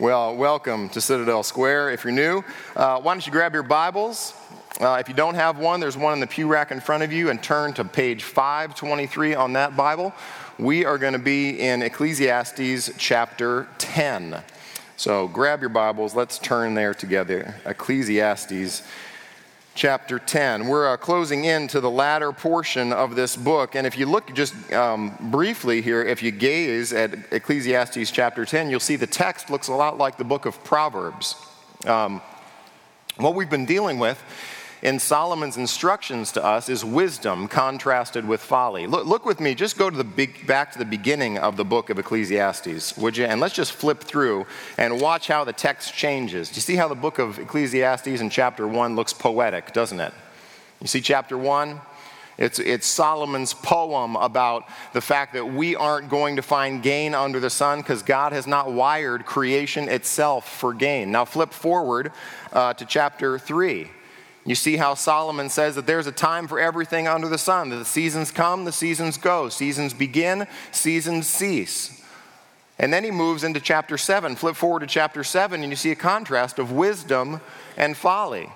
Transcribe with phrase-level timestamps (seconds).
[0.00, 1.90] Well, welcome to Citadel Square.
[1.90, 2.42] If you're new,
[2.74, 4.32] uh, why don't you grab your Bibles?
[4.80, 7.12] Uh, if you don't have one, there's one in the pew rack in front of
[7.12, 10.14] you, and turn to page 523 on that Bible.
[10.58, 14.42] We are going to be in Ecclesiastes chapter 10.
[14.96, 17.56] So grab your Bibles, let's turn there together.
[17.66, 18.82] Ecclesiastes
[19.74, 20.68] chapter 10.
[20.68, 23.74] We're uh, closing into the latter portion of this book.
[23.74, 28.70] And if you look just um, briefly here, if you gaze at Ecclesiastes chapter 10,
[28.70, 31.34] you'll see the text looks a lot like the book of Proverbs.
[31.86, 32.20] Um,
[33.16, 34.22] what we've been dealing with
[34.82, 38.86] in Solomon's instructions to us is wisdom contrasted with folly.
[38.86, 41.64] Look, look with me, just go to the big, back to the beginning of the
[41.64, 43.26] book of Ecclesiastes, would you?
[43.26, 44.46] And let's just flip through
[44.78, 46.48] and watch how the text changes.
[46.48, 50.14] Do you see how the book of Ecclesiastes in chapter 1 looks poetic, doesn't it?
[50.80, 51.80] You see chapter 1?
[52.38, 57.38] It's, it's Solomon's poem about the fact that we aren't going to find gain under
[57.38, 61.12] the sun because God has not wired creation itself for gain.
[61.12, 62.12] Now, flip forward
[62.54, 63.90] uh, to chapter 3.
[64.50, 67.76] You see how Solomon says that there's a time for everything under the sun, that
[67.76, 72.02] the seasons come, the seasons go, seasons begin, seasons cease.
[72.76, 74.34] And then he moves into chapter 7.
[74.34, 77.40] Flip forward to chapter 7, and you see a contrast of wisdom
[77.76, 78.50] and folly.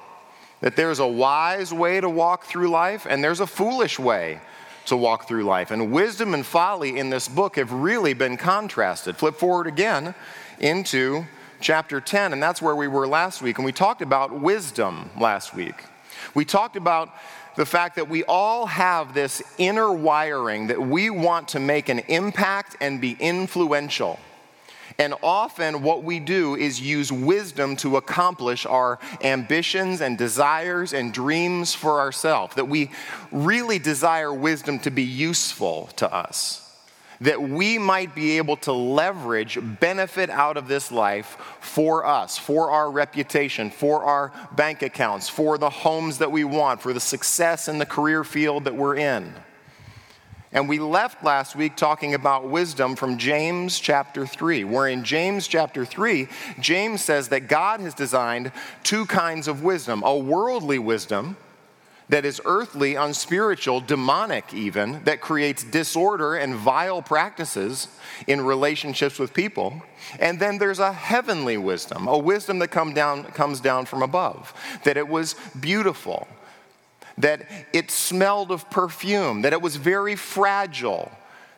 [0.62, 4.40] That there's a wise way to walk through life, and there's a foolish way
[4.86, 5.70] to walk through life.
[5.70, 9.16] And wisdom and folly in this book have really been contrasted.
[9.16, 10.16] Flip forward again
[10.58, 11.24] into
[11.60, 13.58] chapter 10, and that's where we were last week.
[13.58, 15.84] And we talked about wisdom last week.
[16.34, 17.10] We talked about
[17.56, 22.00] the fact that we all have this inner wiring that we want to make an
[22.00, 24.18] impact and be influential.
[24.98, 31.12] And often, what we do is use wisdom to accomplish our ambitions and desires and
[31.12, 32.54] dreams for ourselves.
[32.54, 32.90] That we
[33.32, 36.63] really desire wisdom to be useful to us
[37.24, 42.70] that we might be able to leverage benefit out of this life for us, for
[42.70, 47.66] our reputation, for our bank accounts, for the homes that we want, for the success
[47.66, 49.32] in the career field that we're in.
[50.52, 55.48] And we left last week talking about wisdom from James chapter 3, where in James
[55.48, 56.28] chapter 3,
[56.60, 61.38] James says that God has designed two kinds of wisdom a worldly wisdom
[62.08, 67.88] that is earthly, unspiritual, demonic, even, that creates disorder and vile practices
[68.26, 69.82] in relationships with people.
[70.18, 74.52] And then there's a heavenly wisdom, a wisdom that come down, comes down from above,
[74.84, 76.28] that it was beautiful,
[77.16, 81.10] that it smelled of perfume, that it was very fragile.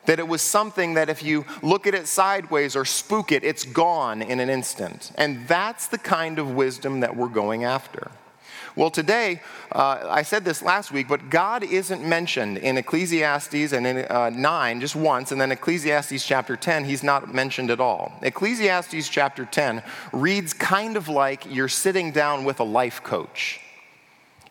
[0.05, 3.65] That it was something that if you look at it sideways or spook it, it's
[3.65, 5.11] gone in an instant.
[5.15, 8.09] And that's the kind of wisdom that we're going after.
[8.77, 13.87] Well, today, uh, I said this last week, but God isn't mentioned in Ecclesiastes and
[13.87, 18.13] in uh, 9 just once, and then Ecclesiastes chapter 10, he's not mentioned at all.
[18.21, 19.81] Ecclesiastes chapter 10
[20.13, 23.59] reads kind of like you're sitting down with a life coach.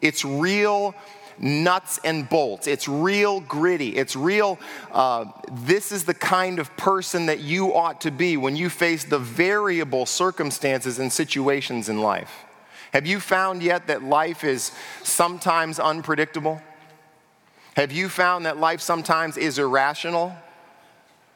[0.01, 0.97] It's real
[1.39, 2.67] nuts and bolts.
[2.67, 3.91] It's real gritty.
[3.91, 4.59] It's real,
[4.91, 9.05] uh, this is the kind of person that you ought to be when you face
[9.05, 12.43] the variable circumstances and situations in life.
[12.93, 16.61] Have you found yet that life is sometimes unpredictable?
[17.77, 20.35] Have you found that life sometimes is irrational?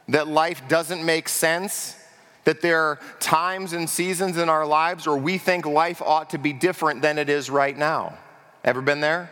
[0.08, 1.96] That life doesn't make sense?
[2.44, 6.38] That there are times and seasons in our lives where we think life ought to
[6.38, 8.16] be different than it is right now?
[8.64, 9.30] Ever been there?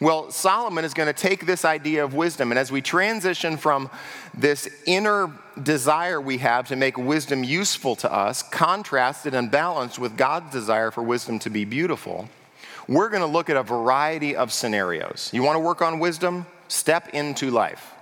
[0.00, 3.90] Well, Solomon is going to take this idea of wisdom, and as we transition from
[4.32, 10.16] this inner desire we have to make wisdom useful to us, contrasted and balanced with
[10.16, 12.28] God's desire for wisdom to be beautiful,
[12.86, 15.30] we're going to look at a variety of scenarios.
[15.32, 16.46] You want to work on wisdom?
[16.68, 17.92] Step into life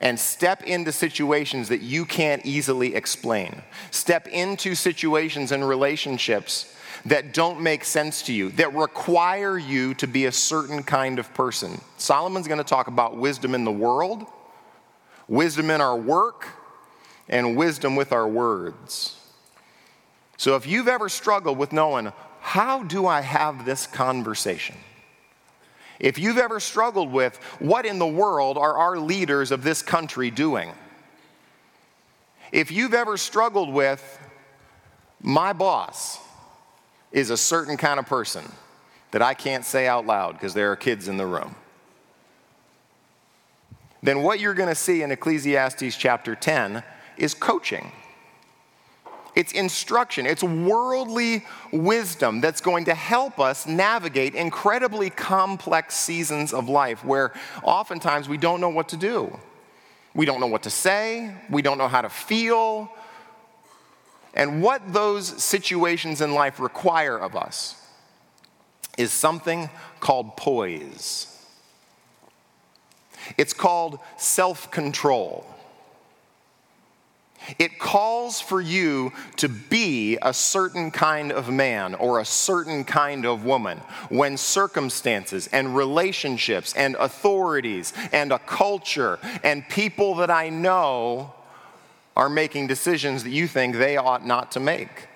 [0.00, 3.62] and step into situations that you can't easily explain.
[3.90, 6.74] Step into situations and relationships
[7.06, 11.32] that don't make sense to you, that require you to be a certain kind of
[11.34, 11.80] person.
[11.96, 14.26] Solomon's going to talk about wisdom in the world,
[15.28, 16.48] wisdom in our work,
[17.28, 19.16] and wisdom with our words.
[20.36, 24.76] So if you've ever struggled with knowing, how do I have this conversation?
[25.98, 30.30] If you've ever struggled with, what in the world are our leaders of this country
[30.30, 30.70] doing?
[32.52, 34.18] If you've ever struggled with,
[35.20, 36.18] my boss,
[37.12, 38.44] is a certain kind of person
[39.10, 41.54] that I can't say out loud because there are kids in the room.
[44.02, 46.82] Then what you're going to see in Ecclesiastes chapter 10
[47.16, 47.92] is coaching.
[49.34, 56.68] It's instruction, it's worldly wisdom that's going to help us navigate incredibly complex seasons of
[56.68, 57.32] life where
[57.62, 59.38] oftentimes we don't know what to do.
[60.14, 62.90] We don't know what to say, we don't know how to feel,
[64.34, 67.80] And what those situations in life require of us
[68.96, 69.70] is something
[70.00, 71.34] called poise.
[73.36, 75.46] It's called self control.
[77.58, 83.24] It calls for you to be a certain kind of man or a certain kind
[83.24, 83.78] of woman
[84.10, 91.32] when circumstances and relationships and authorities and a culture and people that I know
[92.18, 95.08] are making decisions that you think they ought not to make.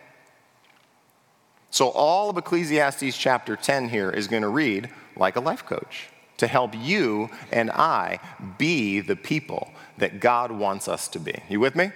[1.71, 6.09] So, all of Ecclesiastes chapter 10 here is going to read like a life coach
[6.39, 8.21] to help you and I
[8.57, 11.43] be the people that God wants us to be.
[11.49, 11.91] You with me?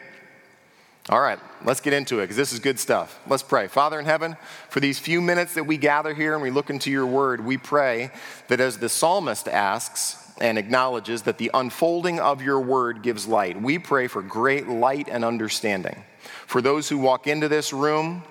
[1.09, 3.21] All right, let's get into it because this is good stuff.
[3.29, 3.69] Let's pray.
[3.69, 4.37] Father in heaven,
[4.69, 7.59] for these few minutes that we gather here and we look into your word, we
[7.59, 8.11] pray
[8.49, 13.61] that as the psalmist asks and acknowledges that the unfolding of your word gives light,
[13.61, 16.05] we pray for great light and understanding.
[16.47, 18.23] For those who walk into this room,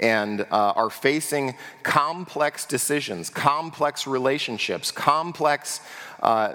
[0.00, 5.80] and uh, are facing complex decisions, complex relationships, complex
[6.22, 6.54] uh,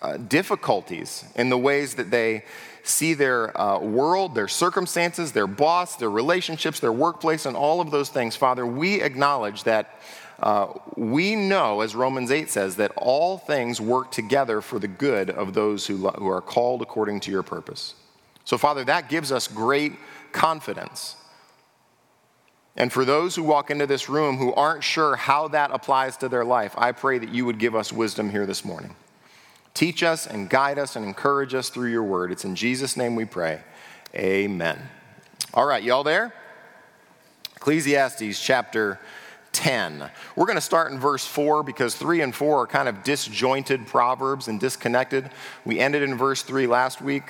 [0.00, 2.44] uh, difficulties in the ways that they
[2.82, 7.90] see their uh, world, their circumstances, their boss, their relationships, their workplace, and all of
[7.90, 10.00] those things, Father, we acknowledge that
[10.40, 15.30] uh, we know, as Romans 8 says, that all things work together for the good
[15.30, 17.94] of those who, lo- who are called according to your purpose.
[18.44, 19.94] So, Father, that gives us great
[20.32, 21.16] confidence.
[22.76, 26.28] And for those who walk into this room who aren't sure how that applies to
[26.28, 28.94] their life, I pray that you would give us wisdom here this morning.
[29.74, 32.30] Teach us and guide us and encourage us through your word.
[32.30, 33.60] It's in Jesus' name we pray.
[34.14, 34.78] Amen.
[35.52, 36.32] All right, y'all there?
[37.56, 39.00] Ecclesiastes chapter
[39.58, 40.08] 10.
[40.36, 43.88] We're going to start in verse 4 because 3 and 4 are kind of disjointed
[43.88, 45.30] proverbs and disconnected.
[45.64, 47.24] We ended in verse 3 last week.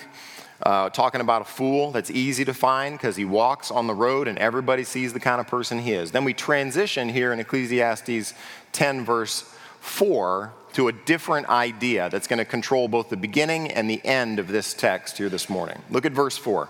[0.63, 4.29] Uh, talking about a fool that's easy to find because he walks on the road
[4.29, 6.11] and everybody sees the kind of person he is.
[6.11, 8.35] Then we transition here in Ecclesiastes
[8.73, 13.89] 10, verse 4, to a different idea that's going to control both the beginning and
[13.89, 15.81] the end of this text here this morning.
[15.91, 16.69] Look at verse 4.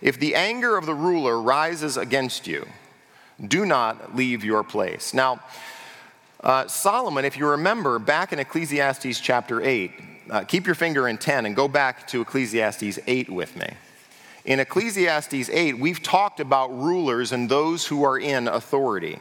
[0.00, 2.66] If the anger of the ruler rises against you,
[3.44, 5.12] do not leave your place.
[5.12, 5.40] Now,
[6.40, 9.90] uh, Solomon, if you remember back in Ecclesiastes chapter 8,
[10.30, 13.68] uh, keep your finger in 10 and go back to Ecclesiastes 8 with me.
[14.44, 19.18] In Ecclesiastes 8, we've talked about rulers and those who are in authority.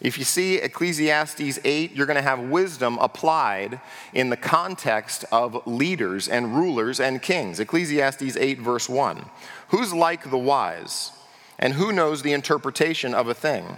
[0.00, 3.80] If you see Ecclesiastes 8, you're going to have wisdom applied
[4.14, 7.60] in the context of leaders and rulers and kings.
[7.60, 9.24] Ecclesiastes 8, verse 1.
[9.68, 11.12] Who's like the wise?
[11.60, 13.76] And who knows the interpretation of a thing?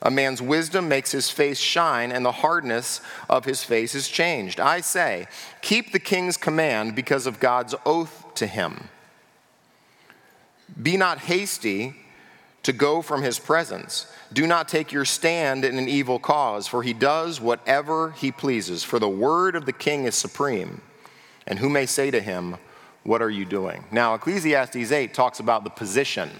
[0.00, 4.60] A man's wisdom makes his face shine, and the hardness of his face is changed.
[4.60, 5.26] I say,
[5.60, 8.88] keep the king's command because of God's oath to him.
[10.80, 11.96] Be not hasty
[12.62, 14.06] to go from his presence.
[14.32, 18.84] Do not take your stand in an evil cause, for he does whatever he pleases.
[18.84, 20.80] For the word of the king is supreme.
[21.48, 22.58] And who may say to him,
[23.02, 23.84] What are you doing?
[23.90, 26.30] Now, Ecclesiastes 8 talks about the position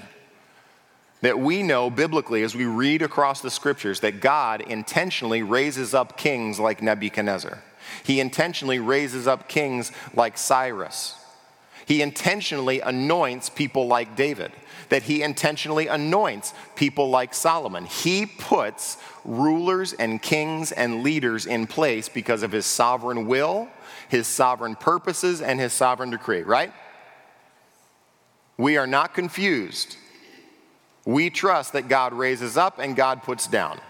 [1.20, 6.16] that we know biblically as we read across the scriptures that God intentionally raises up
[6.16, 7.62] kings like Nebuchadnezzar.
[8.04, 11.14] He intentionally raises up kings like Cyrus.
[11.86, 14.52] He intentionally anoints people like David
[14.88, 17.84] that he intentionally anoints people like Solomon.
[17.84, 23.68] He puts rulers and kings and leaders in place because of his sovereign will,
[24.08, 26.72] his sovereign purposes, and his sovereign decree, right?
[28.56, 29.96] We are not confused.
[31.08, 33.80] We trust that God raises up and God puts down.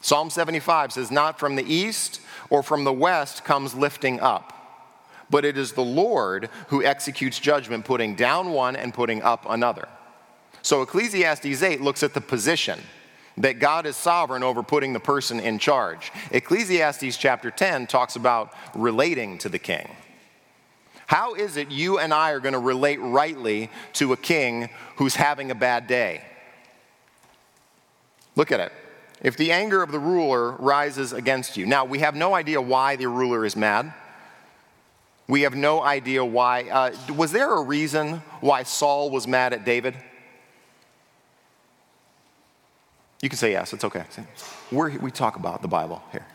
[0.00, 4.52] Psalm 75 says, Not from the east or from the west comes lifting up
[5.32, 9.88] but it is the Lord who executes judgment, putting down one and putting up another.
[10.60, 12.78] So Ecclesiastes 8 looks at the position
[13.38, 16.12] that God is sovereign over putting the person in charge.
[16.32, 19.96] Ecclesiastes chapter 10 talks about relating to the king.
[21.12, 25.14] How is it you and I are going to relate rightly to a king who's
[25.14, 26.24] having a bad day?
[28.34, 28.72] Look at it.
[29.20, 31.66] If the anger of the ruler rises against you.
[31.66, 33.92] Now, we have no idea why the ruler is mad.
[35.28, 36.62] We have no idea why.
[36.70, 39.94] Uh, was there a reason why Saul was mad at David?
[43.20, 44.04] You can say yes, it's okay.
[44.70, 46.26] We're, we talk about the Bible here,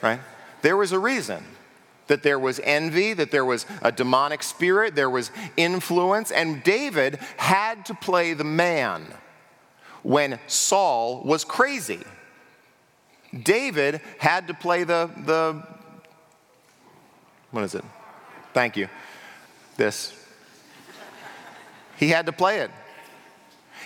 [0.00, 0.20] right?
[0.62, 1.44] There was a reason
[2.12, 7.18] that there was envy, that there was a demonic spirit, there was influence, and David
[7.38, 9.06] had to play the man
[10.02, 12.00] when Saul was crazy.
[13.42, 15.66] David had to play the, the
[17.50, 17.84] what is it?
[18.52, 18.88] Thank you.
[19.78, 20.12] This.
[21.96, 22.70] He had to play it.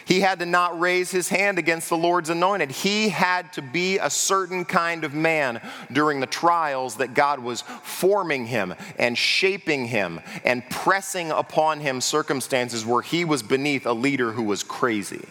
[0.06, 2.70] He had to not raise his hand against the Lord's anointed.
[2.70, 5.60] He had to be a certain kind of man
[5.90, 12.00] during the trials that God was forming him and shaping him and pressing upon him
[12.00, 15.26] circumstances where he was beneath a leader who was crazy.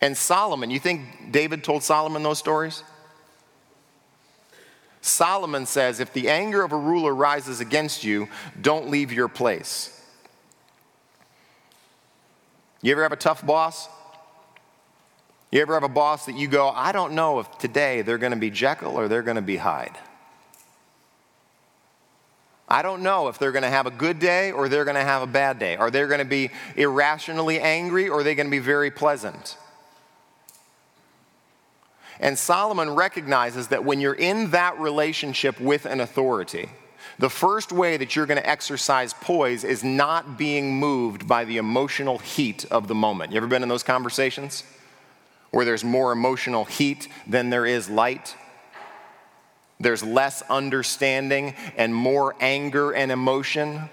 [0.00, 2.84] And Solomon, you think David told Solomon those stories?
[5.00, 8.28] Solomon says, if the anger of a ruler rises against you,
[8.60, 9.97] don't leave your place.
[12.82, 13.88] You ever have a tough boss?
[15.50, 18.32] You ever have a boss that you go, I don't know if today they're going
[18.32, 19.96] to be Jekyll or they're going to be Hyde?
[22.68, 25.02] I don't know if they're going to have a good day or they're going to
[25.02, 25.76] have a bad day.
[25.76, 29.56] Are they going to be irrationally angry or are they going to be very pleasant?
[32.20, 36.68] And Solomon recognizes that when you're in that relationship with an authority,
[37.18, 41.56] the first way that you're going to exercise poise is not being moved by the
[41.56, 43.32] emotional heat of the moment.
[43.32, 44.62] You ever been in those conversations
[45.50, 48.36] where there's more emotional heat than there is light?
[49.80, 53.88] There's less understanding and more anger and emotion.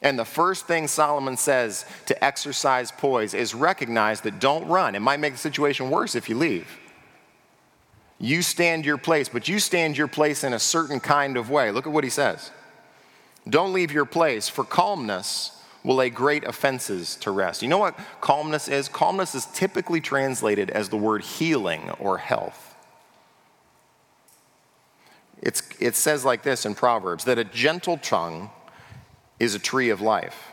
[0.00, 4.94] And the first thing Solomon says to exercise poise is recognize that don't run.
[4.94, 6.78] It might make the situation worse if you leave.
[8.18, 11.70] You stand your place, but you stand your place in a certain kind of way.
[11.70, 12.50] Look at what he says.
[13.48, 15.52] Don't leave your place, for calmness
[15.84, 17.62] will lay great offenses to rest.
[17.62, 18.88] You know what calmness is?
[18.88, 22.74] Calmness is typically translated as the word healing or health.
[25.40, 28.50] It's, it says like this in Proverbs that a gentle tongue
[29.38, 30.50] is a tree of life.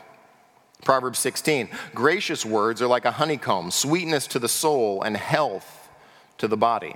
[0.84, 5.88] Proverbs 16 gracious words are like a honeycomb, sweetness to the soul and health
[6.38, 6.94] to the body.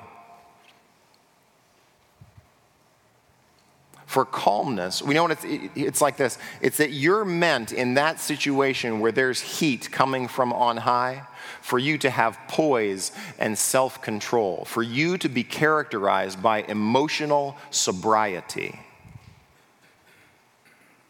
[4.11, 8.19] For calmness, we know what it's, it's like this it's that you're meant in that
[8.19, 11.23] situation where there's heat coming from on high
[11.61, 17.57] for you to have poise and self control, for you to be characterized by emotional
[17.71, 18.81] sobriety.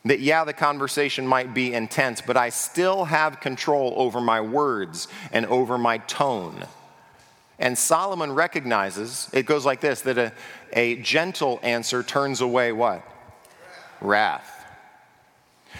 [0.05, 5.09] That, yeah, the conversation might be intense, but I still have control over my words
[5.33, 6.67] and over my tone.
[7.61, 10.33] And Solomon recognizes, it goes like this that a,
[10.73, 13.07] a gentle answer turns away what?
[14.01, 14.57] Wrath.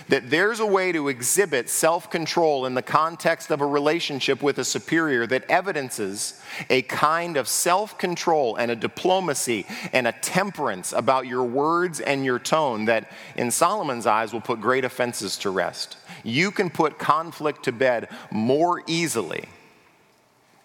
[0.09, 4.59] That there's a way to exhibit self control in the context of a relationship with
[4.59, 10.93] a superior that evidences a kind of self control and a diplomacy and a temperance
[10.93, 15.51] about your words and your tone that, in Solomon's eyes, will put great offenses to
[15.51, 15.97] rest.
[16.25, 19.49] You can put conflict to bed more easily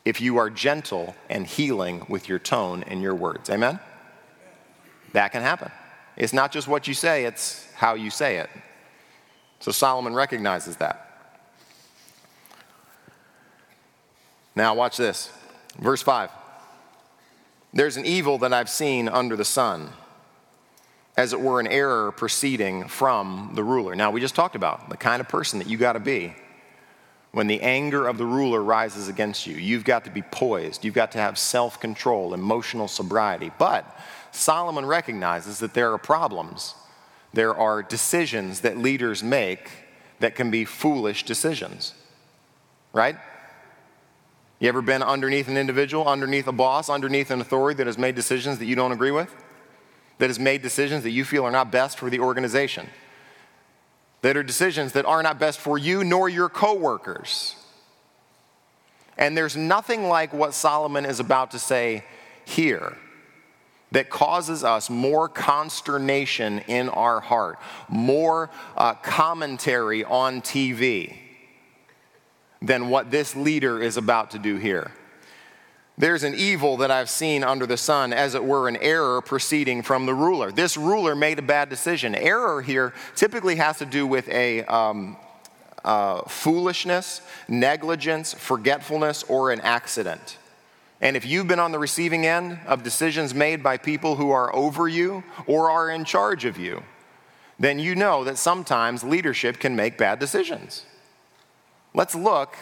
[0.06, 3.50] if you are gentle and healing with your tone and your words.
[3.50, 3.80] Amen?
[5.14, 5.72] That can happen.
[6.16, 8.50] It's not just what you say, it's how you say it.
[9.60, 11.02] So Solomon recognizes that.
[14.56, 15.32] Now, watch this.
[15.80, 16.30] Verse 5.
[17.74, 19.90] There's an evil that I've seen under the sun,
[21.18, 23.96] as it were an error proceeding from the ruler.
[23.96, 26.36] Now, we just talked about the kind of person that you got to be
[27.36, 29.58] when the anger of the ruler rises against you.
[29.58, 33.52] You've got to be poised, you've got to have self control, emotional sobriety.
[33.60, 33.86] But
[34.32, 36.76] Solomon recognizes that there are problems.
[37.34, 39.70] There are decisions that leaders make
[40.22, 41.94] that can be foolish decisions,
[42.94, 43.18] right?
[44.60, 48.16] You ever been underneath an individual, underneath a boss, underneath an authority that has made
[48.16, 49.36] decisions that you don't agree with?
[50.20, 52.88] That has made decisions that you feel are not best for the organization?
[54.26, 57.56] That are decisions that are not best for you nor your coworkers.
[59.20, 62.04] And there's nothing like what Solomon is about to say
[62.44, 62.98] here
[63.92, 71.16] that causes us more consternation in our heart, more uh, commentary on TV
[72.64, 74.92] than what this leader is about to do here.
[75.98, 79.82] There's an evil that I've seen under the sun, as it were, an error proceeding
[79.82, 80.52] from the ruler.
[80.52, 82.14] This ruler made a bad decision.
[82.16, 85.16] Error here typically has to do with a um,
[85.86, 90.38] uh, foolishness, negligence, forgetfulness, or an accident.
[91.00, 94.54] And if you've been on the receiving end of decisions made by people who are
[94.54, 96.84] over you or are in charge of you,
[97.58, 100.86] then you know that sometimes leadership can make bad decisions.
[101.94, 102.58] Let's look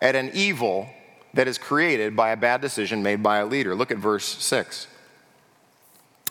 [0.00, 0.88] at an evil
[1.34, 3.74] that is created by a bad decision made by a leader.
[3.74, 4.86] Look at verse 6.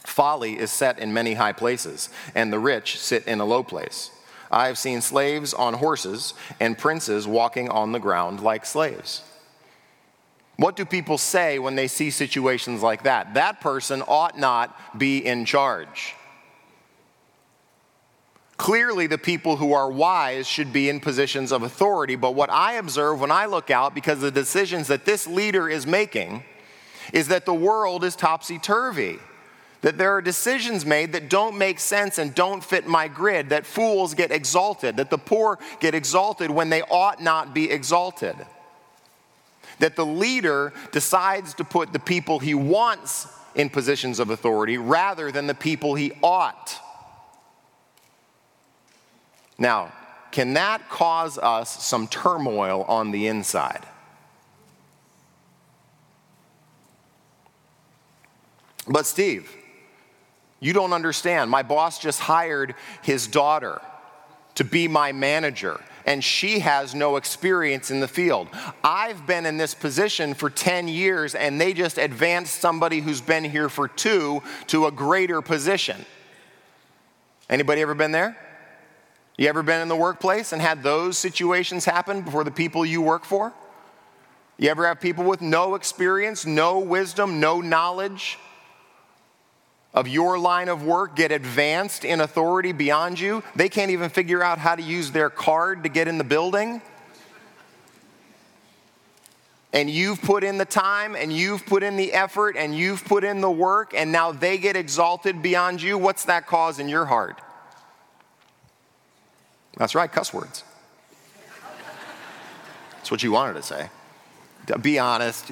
[0.05, 4.11] Folly is set in many high places, and the rich sit in a low place.
[4.51, 9.23] I have seen slaves on horses and princes walking on the ground like slaves.
[10.57, 13.33] What do people say when they see situations like that?
[13.33, 16.15] That person ought not be in charge.
[18.57, 22.15] Clearly, the people who are wise should be in positions of authority.
[22.15, 25.87] But what I observe when I look out, because the decisions that this leader is
[25.87, 26.43] making,
[27.11, 29.17] is that the world is topsy turvy.
[29.81, 33.65] That there are decisions made that don't make sense and don't fit my grid, that
[33.65, 38.35] fools get exalted, that the poor get exalted when they ought not be exalted.
[39.79, 45.31] That the leader decides to put the people he wants in positions of authority rather
[45.31, 46.79] than the people he ought.
[49.63, 49.93] Now,
[50.31, 53.85] can that cause us some turmoil on the inside?
[58.85, 59.49] But, Steve,
[60.59, 61.49] you don't understand.
[61.49, 63.81] My boss just hired his daughter
[64.55, 68.49] to be my manager, and she has no experience in the field.
[68.83, 73.45] I've been in this position for 10 years, and they just advanced somebody who's been
[73.45, 76.05] here for two to a greater position.
[77.49, 78.42] Anybody ever been there?
[79.37, 83.01] You ever been in the workplace and had those situations happen before the people you
[83.01, 83.51] work for?
[84.57, 88.37] You ever have people with no experience, no wisdom, no knowledge
[89.93, 93.43] of your line of work get advanced in authority beyond you?
[93.55, 96.81] They can't even figure out how to use their card to get in the building?
[99.73, 103.23] and you've put in the time and you've put in the effort and you've put
[103.23, 107.05] in the work and now they get exalted beyond you, what's that cause in your
[107.05, 107.41] heart?
[109.77, 110.63] That's right, cuss words.
[112.95, 113.89] That's what you wanted to say.
[114.81, 115.51] Be honest,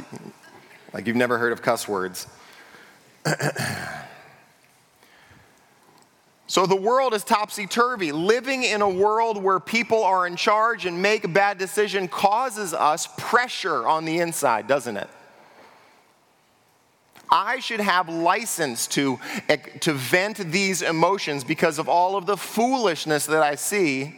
[0.94, 2.28] like you've never heard of cuss words.
[6.48, 8.12] so the world is topsy turvy.
[8.12, 13.10] Living in a world where people are in charge and make bad decisions causes us
[13.18, 15.10] pressure on the inside, doesn't it?
[17.32, 19.18] I should have license to,
[19.80, 24.16] to vent these emotions because of all of the foolishness that I see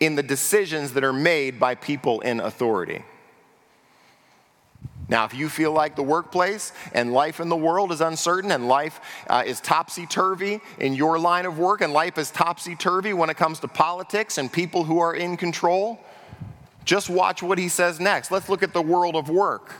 [0.00, 3.04] in the decisions that are made by people in authority.
[5.08, 8.68] Now, if you feel like the workplace and life in the world is uncertain and
[8.68, 13.12] life uh, is topsy turvy in your line of work and life is topsy turvy
[13.12, 15.98] when it comes to politics and people who are in control,
[16.84, 18.30] just watch what he says next.
[18.30, 19.74] Let's look at the world of work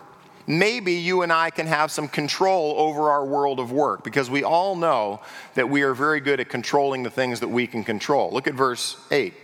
[0.47, 4.43] maybe you and I can have some control over our world of work because we
[4.43, 5.21] all know
[5.55, 8.31] that we are very good at controlling the things that we can control.
[8.33, 9.35] Look at verse 8.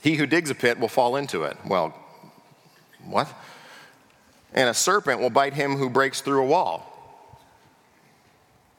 [0.00, 1.56] He who digs a pit will fall into it.
[1.66, 1.98] Well,
[3.06, 3.26] what?
[4.52, 6.90] And a serpent will bite him who breaks through a wall.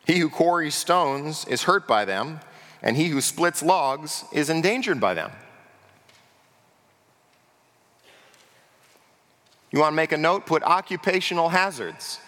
[0.05, 2.41] He who quarries stones is hurt by them,
[2.83, 5.31] and he who splits logs is endangered by them.
[9.75, 10.45] You want to make a note?
[10.45, 12.21] Put occupational hazards.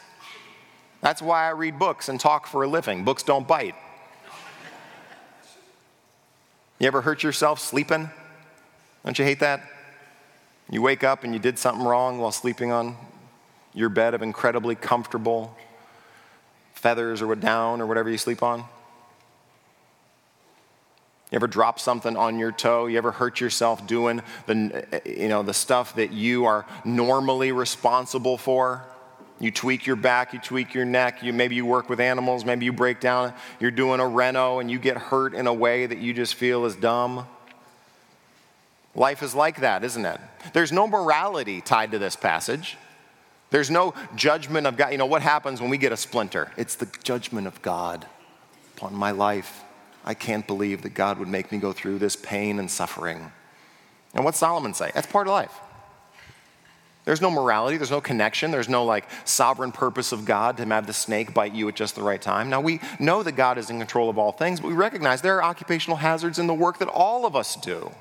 [1.00, 3.06] That's why I read books and talk for a living.
[3.06, 3.74] Books don't bite.
[6.78, 8.10] You ever hurt yourself sleeping?
[9.06, 9.62] Don't you hate that?
[10.70, 12.98] You wake up and you did something wrong while sleeping on
[13.74, 15.56] your bed of incredibly comfortable
[16.74, 18.66] feathers or down or whatever you sleep on.
[21.32, 22.86] You ever drop something on your toe?
[22.86, 27.52] You ever hurt yourself doing the, eh, you know, the stuff that you are normally
[27.52, 28.86] responsible for?
[29.40, 32.66] You tweak your back, you tweak your neck, you, maybe you work with animals, maybe
[32.66, 36.00] you break down, you're doing a reno and you get hurt in a way that
[36.00, 37.28] you just feel is dumb.
[38.96, 40.20] Life is like that, isn't it?
[40.54, 42.78] There's no morality tied to this passage.
[43.52, 44.92] There's no judgment of God.
[44.92, 46.52] You know, what happens when we get a splinter?
[46.58, 48.08] It's the judgment of God
[48.76, 49.64] upon my life.
[50.08, 53.30] I can't believe that God would make me go through this pain and suffering.
[54.14, 54.90] And what Solomon say?
[54.94, 55.52] That's part of life.
[57.04, 60.88] There's no morality, there's no connection, there's no like sovereign purpose of God to have
[60.88, 62.50] the snake bite you at just the right time.
[62.50, 65.38] Now, we know that God is in control of all things, but we recognize there
[65.38, 67.92] are occupational hazards in the work that all of us do.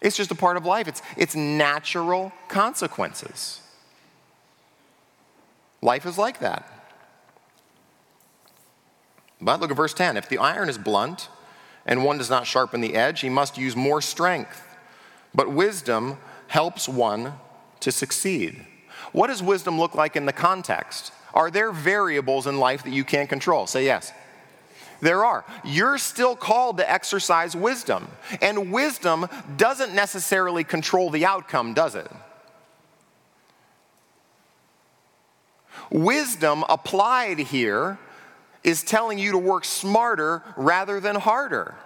[0.00, 3.60] It's just a part of life, it's, it's natural consequences.
[5.80, 6.75] Life is like that.
[9.40, 10.16] But look at verse 10.
[10.16, 11.28] If the iron is blunt
[11.84, 14.62] and one does not sharpen the edge, he must use more strength.
[15.34, 16.18] But wisdom
[16.48, 17.34] helps one
[17.80, 18.64] to succeed.
[19.12, 21.12] What does wisdom look like in the context?
[21.34, 23.66] Are there variables in life that you can't control?
[23.66, 24.12] Say yes.
[25.00, 25.44] There are.
[25.64, 28.08] You're still called to exercise wisdom.
[28.40, 29.26] And wisdom
[29.58, 32.10] doesn't necessarily control the outcome, does it?
[35.90, 37.98] Wisdom applied here
[38.66, 41.76] is telling you to work smarter rather than harder.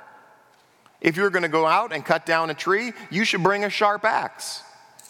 [1.00, 3.70] If you're going to go out and cut down a tree, you should bring a
[3.70, 4.62] sharp axe.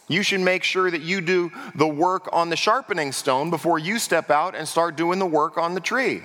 [0.08, 4.00] You should make sure that you do the work on the sharpening stone before you
[4.00, 6.22] step out and start doing the work on the tree.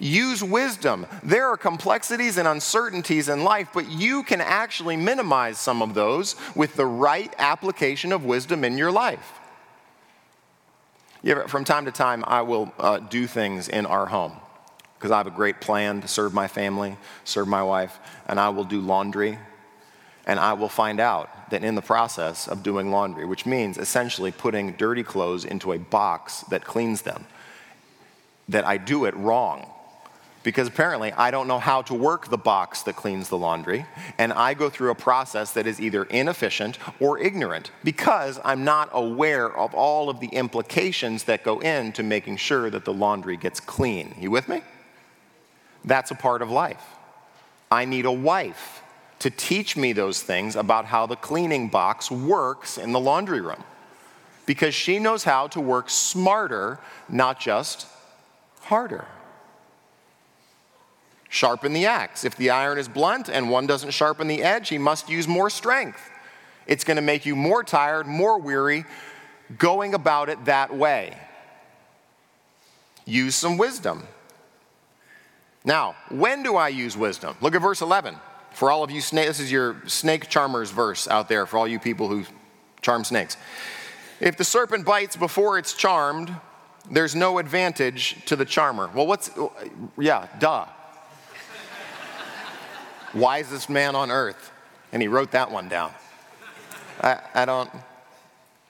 [0.00, 1.06] Use wisdom.
[1.22, 6.34] There are complexities and uncertainties in life, but you can actually minimize some of those
[6.56, 9.39] with the right application of wisdom in your life.
[11.24, 14.32] Ever, from time to time, I will uh, do things in our home
[14.94, 18.50] because I have a great plan to serve my family, serve my wife, and I
[18.50, 19.38] will do laundry.
[20.26, 24.30] And I will find out that in the process of doing laundry, which means essentially
[24.30, 27.26] putting dirty clothes into a box that cleans them,
[28.48, 29.70] that I do it wrong
[30.42, 33.84] because apparently I don't know how to work the box that cleans the laundry,
[34.18, 38.88] and I go through a process that is either inefficient or ignorant because I'm not
[38.92, 43.60] aware of all of the implications that go into making sure that the laundry gets
[43.60, 44.14] clean.
[44.18, 44.62] You with me?
[45.84, 46.84] That's a part of life.
[47.70, 48.82] I need a wife
[49.20, 53.62] to teach me those things about how the cleaning box works in the laundry room
[54.46, 57.86] because she knows how to work smarter, not just
[58.62, 59.06] harder.
[61.32, 62.24] Sharpen the axe.
[62.24, 65.48] If the iron is blunt and one doesn't sharpen the edge, he must use more
[65.48, 66.10] strength.
[66.66, 68.84] It's going to make you more tired, more weary,
[69.56, 71.16] going about it that way.
[73.04, 74.08] Use some wisdom.
[75.64, 77.36] Now, when do I use wisdom?
[77.40, 78.16] Look at verse 11.
[78.52, 81.68] For all of you snake, this is your snake charmers verse out there for all
[81.68, 82.24] you people who
[82.82, 83.36] charm snakes.
[84.18, 86.34] If the serpent bites before it's charmed,
[86.90, 88.90] there's no advantage to the charmer.
[88.92, 89.30] Well, what's,
[89.96, 90.66] yeah, duh
[93.14, 94.52] wisest man on earth.
[94.92, 95.92] And he wrote that one down.
[97.00, 97.70] I, I don't,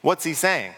[0.03, 0.73] what's he saying?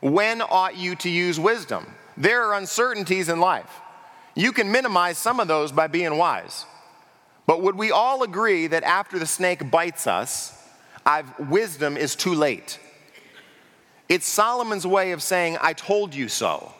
[0.00, 1.86] When ought you to use wisdom?
[2.16, 3.80] There are uncertainties in life.
[4.34, 6.66] You can minimize some of those by being wise.
[7.46, 10.52] But would we all agree that after the snake bites us,
[11.04, 12.78] I've, wisdom is too late?
[14.08, 16.72] It's Solomon's way of saying, I told you so.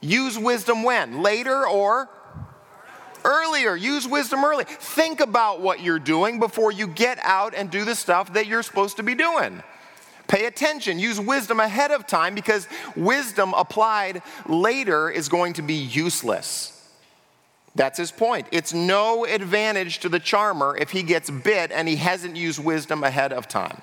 [0.00, 1.22] Use wisdom when?
[1.22, 2.08] Later or
[3.24, 3.76] earlier.
[3.76, 4.64] Use wisdom early.
[4.64, 8.62] Think about what you're doing before you get out and do the stuff that you're
[8.62, 9.62] supposed to be doing.
[10.28, 10.98] Pay attention.
[10.98, 16.76] Use wisdom ahead of time because wisdom applied later is going to be useless.
[17.74, 18.46] That's his point.
[18.52, 23.04] It's no advantage to the charmer if he gets bit and he hasn't used wisdom
[23.04, 23.82] ahead of time.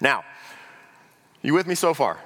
[0.00, 0.24] Now,
[1.42, 2.18] you with me so far?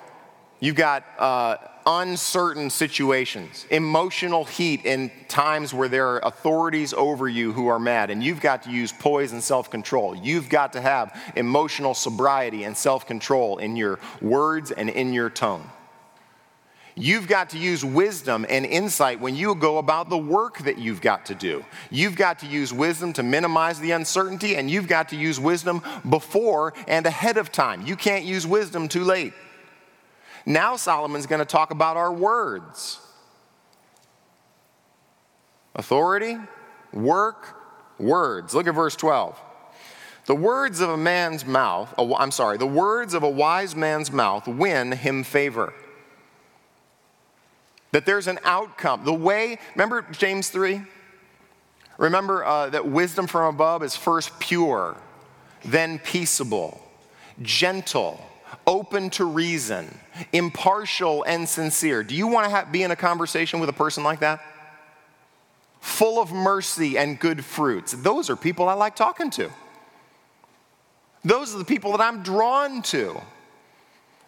[0.61, 7.53] You've got uh, uncertain situations, emotional heat in times where there are authorities over you
[7.53, 10.17] who are mad, and you've got to use poise and self control.
[10.17, 15.31] You've got to have emotional sobriety and self control in your words and in your
[15.31, 15.71] tone.
[16.99, 21.03] You've got to use wisdom and insight when you go about the work that you've
[21.03, 21.63] got to do.
[21.91, 25.83] You've got to use wisdom to minimize the uncertainty, and you've got to use wisdom
[26.09, 27.87] before and ahead of time.
[27.87, 29.35] You can't use wisdom too late.
[30.47, 33.01] Now Solomon's going to talk about our words
[35.75, 36.39] authority,
[36.93, 37.55] work,
[37.99, 38.55] words.
[38.55, 39.39] Look at verse 12.
[40.25, 44.49] The words of a man's mouth, I'm sorry, the words of a wise man's mouth
[44.49, 45.75] win him favor.
[47.93, 49.05] That there's an outcome.
[49.05, 50.81] The way, remember James 3?
[51.99, 54.97] Remember uh, that wisdom from above is first pure,
[55.65, 56.83] then peaceable,
[57.41, 58.21] gentle
[58.67, 59.99] open to reason,
[60.33, 62.03] impartial and sincere.
[62.03, 64.41] Do you want to have, be in a conversation with a person like that?
[65.81, 67.93] Full of mercy and good fruits.
[67.93, 69.51] Those are people I like talking to.
[71.25, 73.21] Those are the people that I'm drawn to.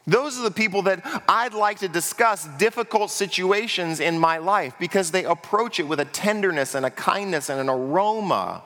[0.08, 5.10] Those are the people that I'd like to discuss difficult situations in my life because
[5.10, 8.62] they approach it with a tenderness and a kindness and an aroma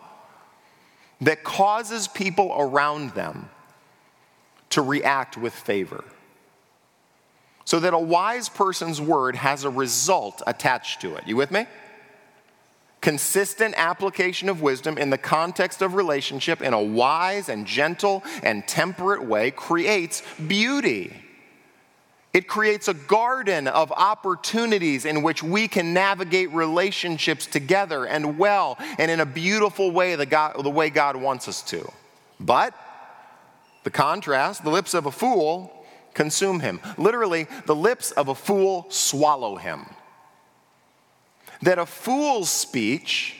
[1.21, 3.51] that causes people around them
[4.71, 6.05] to react with favor.
[7.65, 11.27] So that a wise person's word has a result attached to it.
[11.27, 11.67] You with me?
[13.01, 18.67] Consistent application of wisdom in the context of relationship in a wise and gentle and
[18.67, 21.13] temperate way creates beauty.
[22.33, 28.79] It creates a garden of opportunities in which we can navigate relationships together and well
[28.99, 31.93] and in a beautiful way, the, God, the way God wants us to.
[32.41, 32.75] But
[33.85, 35.82] the contrast, the lips of a fool
[36.15, 36.81] consume him.
[36.97, 39.87] Literally, the lips of a fool swallow him.
[41.63, 43.37] That a fool's speech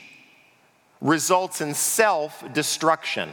[1.01, 3.29] results in self destruction.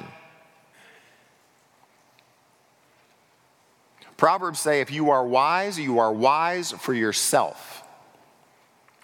[4.16, 7.82] Proverbs say if you are wise, you are wise for yourself,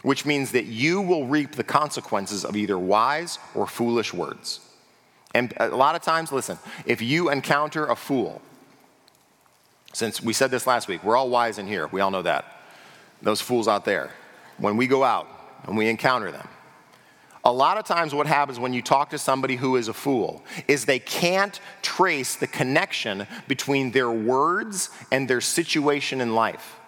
[0.03, 4.61] which means that you will reap the consequences of either wise or foolish words.
[5.35, 8.43] And a lot of times, listen, if you encounter a fool,
[9.97, 12.45] since we said this last week, we're all wise in here, we all know that.
[13.23, 14.11] Those fools out there,
[14.59, 15.27] when we go out
[15.65, 16.47] and we encounter them,
[17.47, 20.43] a lot of times, what happens when you talk to somebody who is a fool
[20.69, 26.79] is they can't trace the connection between their words and their situation in life.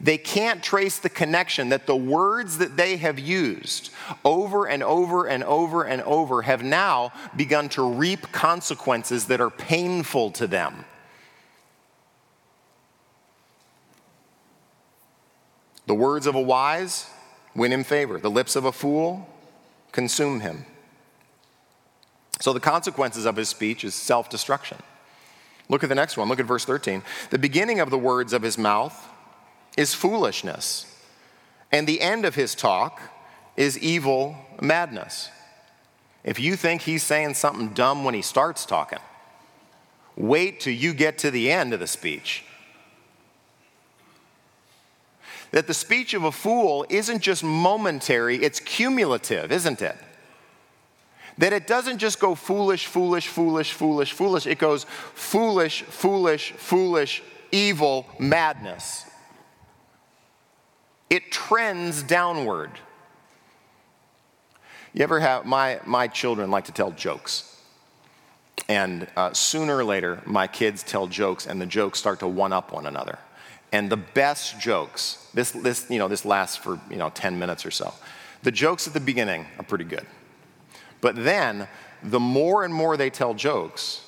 [0.00, 3.90] They can't trace the connection that the words that they have used
[4.24, 9.50] over and over and over and over have now begun to reap consequences that are
[9.50, 10.84] painful to them.
[15.90, 17.10] The words of a wise
[17.52, 19.28] win him favor, the lips of a fool
[19.90, 20.64] consume him.
[22.38, 24.78] So the consequences of his speech is self destruction.
[25.68, 26.28] Look at the next one.
[26.28, 27.02] Look at verse 13.
[27.30, 29.08] The beginning of the words of his mouth
[29.76, 30.86] is foolishness,
[31.72, 33.00] and the end of his talk
[33.56, 35.28] is evil madness.
[36.22, 39.00] If you think he's saying something dumb when he starts talking,
[40.14, 42.44] wait till you get to the end of the speech.
[45.52, 49.96] That the speech of a fool isn't just momentary, it's cumulative, isn't it?
[51.38, 54.46] That it doesn't just go foolish, foolish, foolish, foolish, foolish.
[54.46, 54.84] It goes
[55.14, 59.06] foolish, foolish, foolish, evil, madness
[61.10, 62.70] it trends downward.
[64.94, 67.60] You ever have, my, my children like to tell jokes.
[68.68, 72.52] And uh, sooner or later, my kids tell jokes, and the jokes start to one
[72.52, 73.18] up one another.
[73.72, 77.64] And the best jokes, this, this, you know, this lasts for you know, 10 minutes
[77.64, 77.94] or so.
[78.42, 80.06] The jokes at the beginning are pretty good.
[81.00, 81.68] But then,
[82.02, 84.04] the more and more they tell jokes,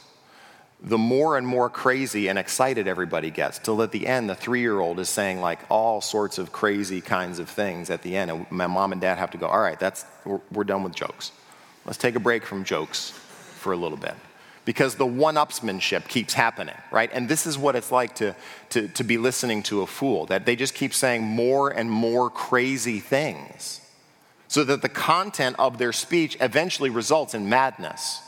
[0.85, 4.99] the more and more crazy and excited everybody gets till at the end the three-year-old
[4.99, 8.67] is saying like all sorts of crazy kinds of things at the end and my
[8.67, 11.31] mom and dad have to go all right that's we're, we're done with jokes
[11.87, 14.15] let's take a break from jokes for a little bit
[14.65, 18.35] because the one-upsmanship keeps happening right and this is what it's like to,
[18.71, 22.31] to, to be listening to a fool that they just keep saying more and more
[22.31, 23.81] crazy things
[24.49, 28.21] so that the content of their speech eventually results in madness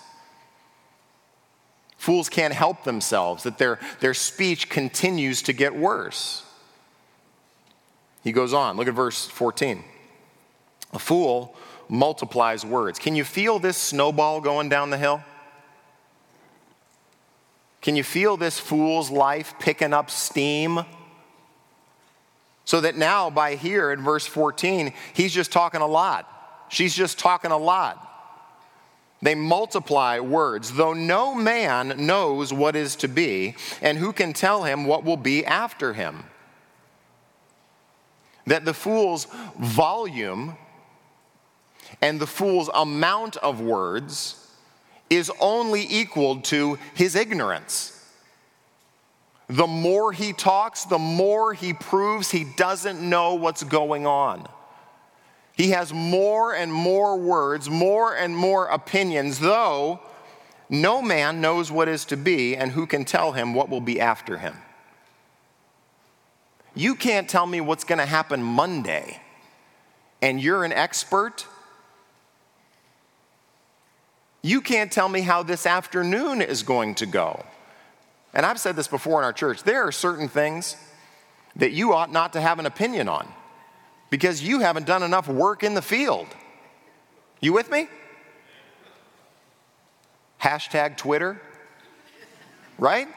[2.04, 6.44] Fools can't help themselves, that their, their speech continues to get worse.
[8.22, 9.82] He goes on, look at verse 14.
[10.92, 11.56] A fool
[11.88, 12.98] multiplies words.
[12.98, 15.24] Can you feel this snowball going down the hill?
[17.84, 20.86] Can you feel this fool's life picking up steam?
[22.64, 26.66] So that now, by here in verse 14, he's just talking a lot.
[26.70, 28.00] She's just talking a lot.
[29.20, 34.64] They multiply words, though no man knows what is to be, and who can tell
[34.64, 36.24] him what will be after him.
[38.46, 39.26] That the fool's
[39.60, 40.56] volume
[42.00, 44.40] and the fool's amount of words
[45.16, 47.90] is only equal to his ignorance.
[49.48, 54.48] The more he talks, the more he proves he doesn't know what's going on.
[55.56, 60.00] He has more and more words, more and more opinions, though
[60.68, 64.00] no man knows what is to be and who can tell him what will be
[64.00, 64.56] after him.
[66.74, 69.20] You can't tell me what's going to happen Monday,
[70.20, 71.46] and you're an expert.
[74.44, 77.46] You can't tell me how this afternoon is going to go.
[78.34, 80.76] And I've said this before in our church there are certain things
[81.56, 83.26] that you ought not to have an opinion on
[84.10, 86.26] because you haven't done enough work in the field.
[87.40, 87.88] You with me?
[90.42, 91.40] Hashtag Twitter,
[92.76, 93.08] right?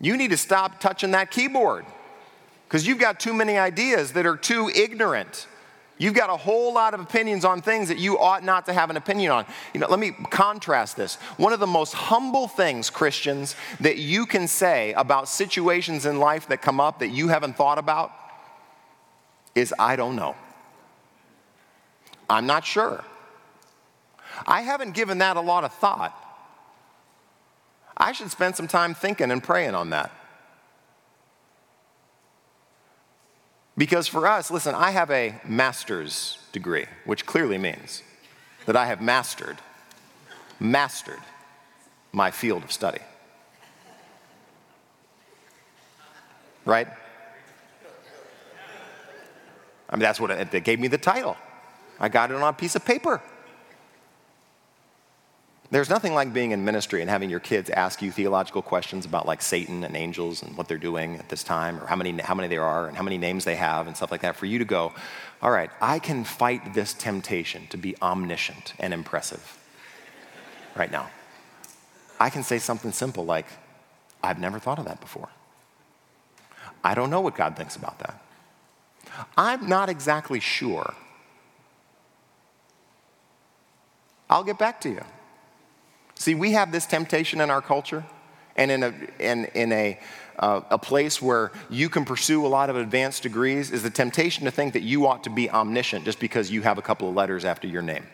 [0.00, 1.86] You need to stop touching that keyboard
[2.66, 5.46] because you've got too many ideas that are too ignorant.
[5.98, 8.90] You've got a whole lot of opinions on things that you ought not to have
[8.90, 9.46] an opinion on.
[9.72, 11.14] You know, let me contrast this.
[11.38, 16.48] One of the most humble things, Christians, that you can say about situations in life
[16.48, 18.12] that come up that you haven't thought about
[19.54, 20.36] is I don't know.
[22.28, 23.02] I'm not sure.
[24.46, 26.14] I haven't given that a lot of thought.
[27.96, 30.12] I should spend some time thinking and praying on that.
[33.76, 38.02] Because for us, listen, I have a master's degree, which clearly means
[38.64, 39.58] that I have mastered,
[40.58, 41.20] mastered
[42.12, 43.00] my field of study.
[46.64, 46.88] Right?
[49.88, 51.36] I mean, that's what it, they gave me the title.
[52.00, 53.22] I got it on a piece of paper.
[55.70, 59.26] There's nothing like being in ministry and having your kids ask you theological questions about
[59.26, 62.34] like Satan and angels and what they're doing at this time or how many, how
[62.34, 64.36] many there are and how many names they have and stuff like that.
[64.36, 64.92] For you to go,
[65.42, 69.58] all right, I can fight this temptation to be omniscient and impressive
[70.76, 71.10] right now.
[72.20, 73.46] I can say something simple like,
[74.22, 75.28] I've never thought of that before.
[76.84, 78.22] I don't know what God thinks about that.
[79.36, 80.94] I'm not exactly sure.
[84.30, 85.02] I'll get back to you.
[86.16, 88.04] See, we have this temptation in our culture
[88.56, 90.00] and in a, in, in a,
[90.38, 94.44] uh, a place where you can pursue a lot of advanced degrees is the temptation
[94.46, 97.14] to think that you ought to be omniscient just because you have a couple of
[97.14, 98.06] letters after your name.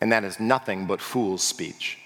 [0.00, 1.98] And that is nothing but fool's speech.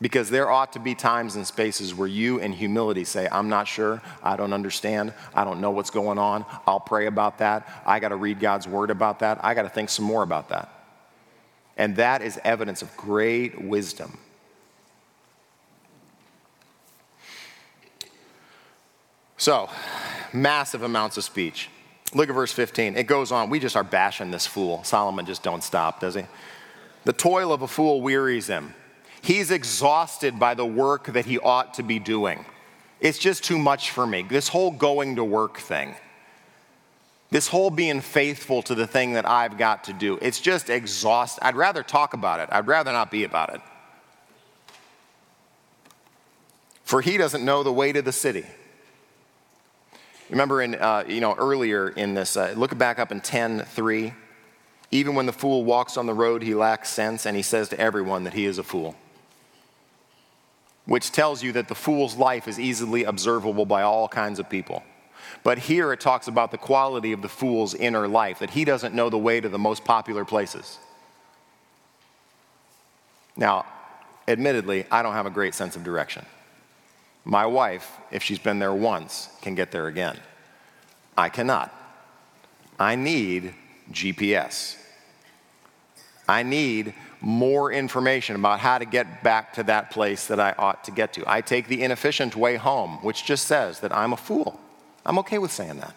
[0.00, 3.68] Because there ought to be times and spaces where you, in humility, say, I'm not
[3.68, 8.00] sure, I don't understand, I don't know what's going on, I'll pray about that, I
[8.00, 10.68] got to read God's word about that, I got to think some more about that.
[11.76, 14.18] And that is evidence of great wisdom.
[19.36, 19.68] So,
[20.32, 21.68] massive amounts of speech.
[22.14, 22.96] Look at verse 15.
[22.96, 23.50] It goes on.
[23.50, 24.84] We just are bashing this fool.
[24.84, 26.22] Solomon just don't stop, does he?
[27.04, 28.72] The toil of a fool wearies him.
[29.24, 32.44] He's exhausted by the work that he ought to be doing.
[33.00, 34.20] It's just too much for me.
[34.20, 35.94] This whole going to work thing,
[37.30, 41.42] this whole being faithful to the thing that I've got to do, it's just exhausting.
[41.42, 43.62] I'd rather talk about it, I'd rather not be about it.
[46.84, 48.44] For he doesn't know the way to the city.
[50.28, 54.12] Remember, in, uh, you know, earlier in this, uh, look back up in 10 3.
[54.90, 57.80] Even when the fool walks on the road, he lacks sense, and he says to
[57.80, 58.94] everyone that he is a fool
[60.86, 64.82] which tells you that the fool's life is easily observable by all kinds of people.
[65.42, 68.94] But here it talks about the quality of the fool's inner life, that he doesn't
[68.94, 70.78] know the way to the most popular places.
[73.36, 73.66] Now,
[74.28, 76.24] admittedly, I don't have a great sense of direction.
[77.24, 80.18] My wife, if she's been there once, can get there again.
[81.16, 81.72] I cannot.
[82.78, 83.54] I need
[83.90, 84.76] GPS.
[86.28, 86.94] I need
[87.24, 91.14] more information about how to get back to that place that I ought to get
[91.14, 91.24] to.
[91.26, 94.60] I take the inefficient way home, which just says that I'm a fool.
[95.06, 95.94] I'm okay with saying that.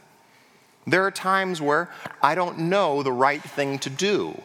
[0.86, 1.90] There are times where
[2.22, 4.42] I don't know the right thing to do.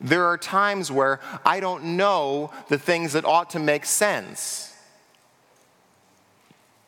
[0.00, 4.75] There are times where I don't know the things that ought to make sense.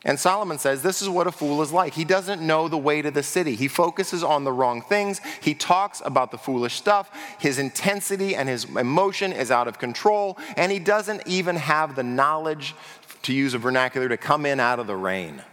[0.05, 1.93] And Solomon says this is what a fool is like.
[1.93, 3.55] He doesn't know the way to the city.
[3.55, 5.19] He focuses on the wrong things.
[5.41, 7.11] He talks about the foolish stuff.
[7.39, 10.37] His intensity and his emotion is out of control.
[10.55, 12.75] And he doesn't even have the knowledge,
[13.23, 15.43] to use a vernacular, to come in out of the rain.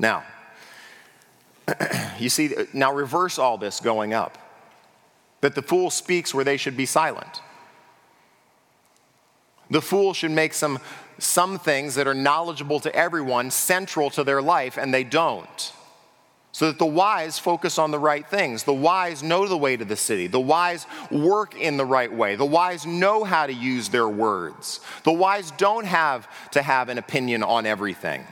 [0.00, 0.24] Now,
[2.18, 4.38] you see, now reverse all this going up.
[5.40, 7.42] That the fool speaks where they should be silent.
[9.70, 10.78] The fool should make some,
[11.18, 15.72] some things that are knowledgeable to everyone central to their life, and they don't.
[16.52, 18.64] So that the wise focus on the right things.
[18.64, 20.26] The wise know the way to the city.
[20.26, 22.34] The wise work in the right way.
[22.34, 24.80] The wise know how to use their words.
[25.04, 28.24] The wise don't have to have an opinion on everything.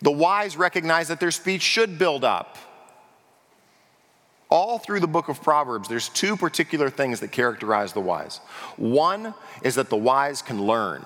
[0.00, 2.56] The wise recognize that their speech should build up
[4.52, 8.36] all through the book of Proverbs, there's two particular things that characterize the wise.
[8.76, 11.02] One is that the wise can learn,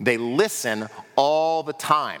[0.00, 2.20] they listen all the time.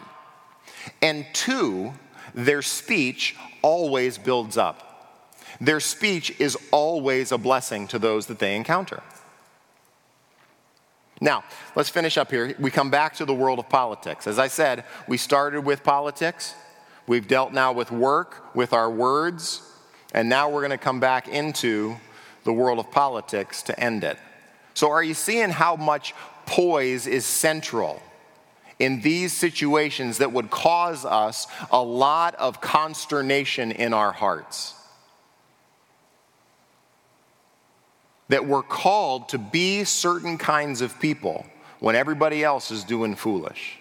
[1.02, 1.92] And two,
[2.34, 5.26] their speech always builds up.
[5.60, 9.02] Their speech is always a blessing to those that they encounter.
[11.20, 11.42] Now,
[11.74, 12.54] let's finish up here.
[12.60, 14.28] We come back to the world of politics.
[14.28, 16.54] As I said, we started with politics.
[17.08, 19.67] We've dealt now with work, with our words,
[20.12, 21.96] and now we're going to come back into
[22.44, 24.18] the world of politics to end it.
[24.74, 26.14] So, are you seeing how much
[26.46, 28.02] poise is central
[28.78, 34.74] in these situations that would cause us a lot of consternation in our hearts?
[38.28, 41.44] That we're called to be certain kinds of people
[41.80, 43.77] when everybody else is doing foolish.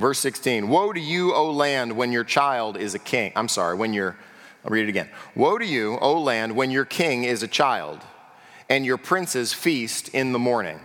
[0.00, 3.32] Verse 16 Woe to you, O land, when your child is a king.
[3.36, 4.16] I'm sorry, when your,
[4.64, 5.10] I'll read it again.
[5.36, 8.00] Woe to you, O land, when your king is a child,
[8.70, 10.80] and your princes feast in the morning.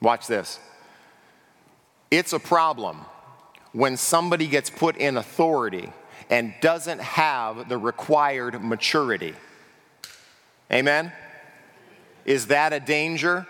[0.00, 0.58] Watch this.
[2.10, 3.04] It's a problem
[3.72, 5.92] when somebody gets put in authority
[6.30, 9.34] and doesn't have the required maturity.
[10.72, 11.12] Amen?
[12.24, 13.46] Is that a danger?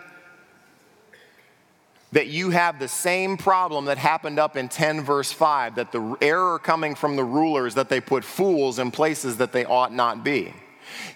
[2.13, 6.17] That you have the same problem that happened up in 10 verse 5 that the
[6.21, 10.25] error coming from the rulers that they put fools in places that they ought not
[10.25, 10.55] be.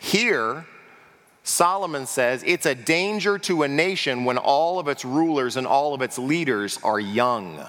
[0.01, 0.67] Here,
[1.43, 5.95] Solomon says it's a danger to a nation when all of its rulers and all
[5.95, 7.65] of its leaders are young.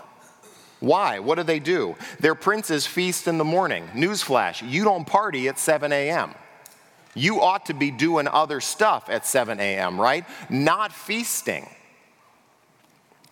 [0.80, 1.20] Why?
[1.20, 1.96] What do they do?
[2.20, 3.88] Their princes feast in the morning.
[3.94, 6.34] Newsflash, you don't party at 7 a.m.
[7.14, 10.26] You ought to be doing other stuff at 7 a.m., right?
[10.50, 11.68] Not feasting.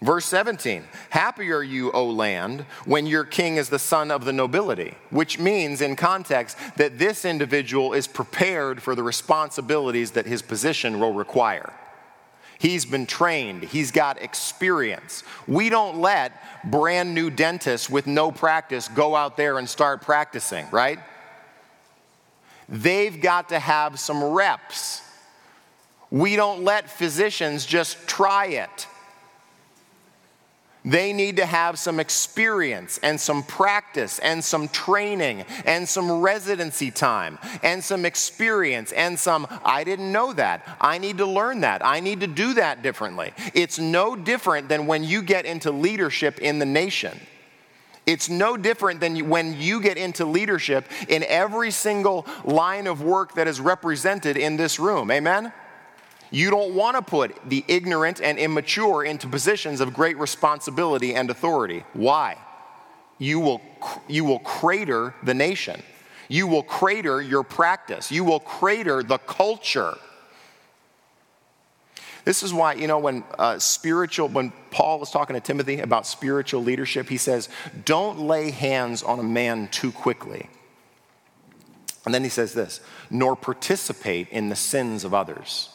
[0.02, 4.34] Verse 17 Happy are you, O land, when your king is the son of the
[4.34, 10.41] nobility, which means, in context, that this individual is prepared for the responsibilities that his
[10.41, 11.74] position will require.
[12.60, 15.24] He's been trained, he's got experience.
[15.47, 16.34] We don't let
[16.70, 21.00] brand new dentists with no practice go out there and start practicing, right?
[22.68, 25.02] They've got to have some reps.
[26.12, 28.88] We don't let physicians just try it.
[30.86, 36.90] They need to have some experience and some practice and some training and some residency
[36.90, 40.66] time and some experience and some, I didn't know that.
[40.80, 41.86] I need to learn that.
[41.86, 43.34] I need to do that differently.
[43.54, 47.20] It's no different than when you get into leadership in the nation.
[48.06, 53.36] It's no different than when you get into leadership in every single line of work
[53.36, 55.12] that is represented in this room.
[55.12, 55.52] Amen?
[56.32, 61.30] You don't want to put the ignorant and immature into positions of great responsibility and
[61.30, 61.84] authority.
[61.94, 62.38] Why?
[63.18, 63.62] You will,
[64.08, 65.82] you will crater the nation.
[66.28, 68.12] You will crater your practice.
[68.12, 69.98] You will crater the culture.
[72.26, 76.06] This is why, you know, when uh, spiritual, when Paul was talking to Timothy about
[76.06, 77.50] spiritual leadership, he says,
[77.86, 80.48] don't lay hands on a man too quickly.
[82.06, 85.70] And then he says this, nor participate in the sins of others.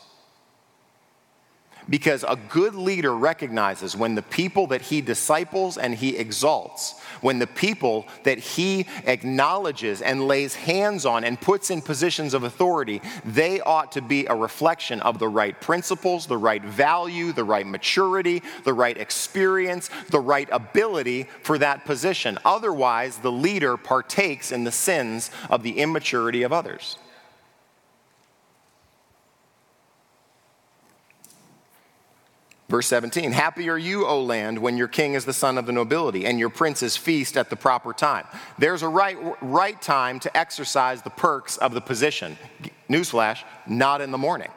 [1.89, 7.39] Because a good leader recognizes when the people that he disciples and he exalts, when
[7.39, 13.03] the people that he acknowledges and lays hands on and puts in positions of authority,
[13.25, 17.67] they ought to be a reflection of the right principles, the right value, the right
[17.67, 22.39] maturity, the right experience, the right ability for that position.
[22.45, 26.99] Otherwise, the leader partakes in the sins of the immaturity of others.
[32.75, 35.71] Verse 17 Happy are you, O land, when your king is the son of the
[35.71, 38.27] nobility and your princes feast at the proper time.
[38.59, 42.37] There's a right, right time to exercise the perks of the position.
[42.91, 44.51] Newsflash, not in the morning.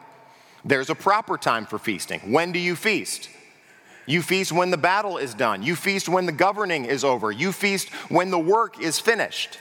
[0.66, 2.32] There's a proper time for feasting.
[2.32, 3.30] When do you feast?
[4.08, 5.62] You feast when the battle is done.
[5.62, 7.32] You feast when the governing is over.
[7.32, 9.60] You feast when the work is finished.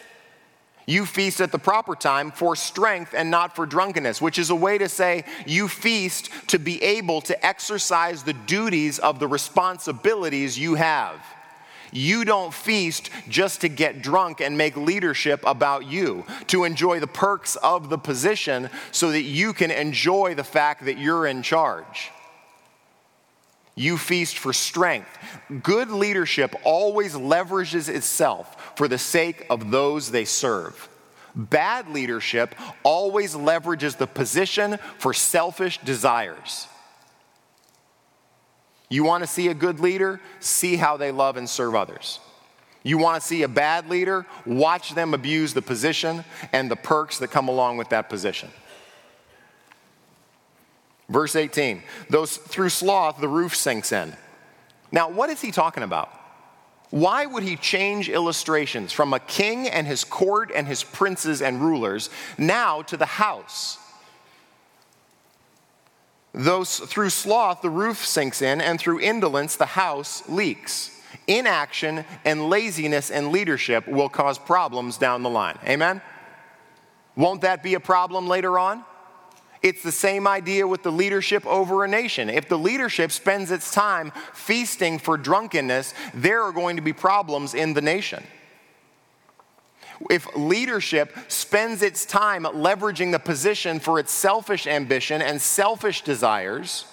[0.87, 4.55] You feast at the proper time for strength and not for drunkenness, which is a
[4.55, 10.57] way to say you feast to be able to exercise the duties of the responsibilities
[10.57, 11.21] you have.
[11.93, 17.07] You don't feast just to get drunk and make leadership about you, to enjoy the
[17.07, 22.11] perks of the position so that you can enjoy the fact that you're in charge.
[23.77, 25.19] You feast for strength.
[25.63, 30.89] Good leadership always leverages itself for the sake of those they serve.
[31.35, 36.67] Bad leadership always leverages the position for selfish desires.
[38.89, 40.21] You want to see a good leader?
[40.41, 42.19] See how they love and serve others.
[42.83, 44.25] You want to see a bad leader?
[44.47, 48.49] Watch them abuse the position and the perks that come along with that position.
[51.09, 54.15] Verse 18, those through sloth the roof sinks in.
[54.91, 56.11] Now, what is he talking about?
[56.91, 61.61] Why would he change illustrations from a king and his court and his princes and
[61.61, 63.79] rulers now to the house?
[66.33, 70.91] Those through sloth the roof sinks in, and through indolence the house leaks.
[71.27, 75.59] Inaction and laziness and leadership will cause problems down the line.
[75.65, 76.03] Amen?
[77.17, 78.85] Won't that be a problem later on?
[79.63, 82.31] It's the same idea with the leadership over a nation.
[82.31, 87.55] If the leadership spends its time feasting for drunkenness, there are going to be problems
[87.55, 88.23] in the nation.
[90.11, 96.85] If leadership spends its time leveraging the position for its selfish ambition and selfish desires,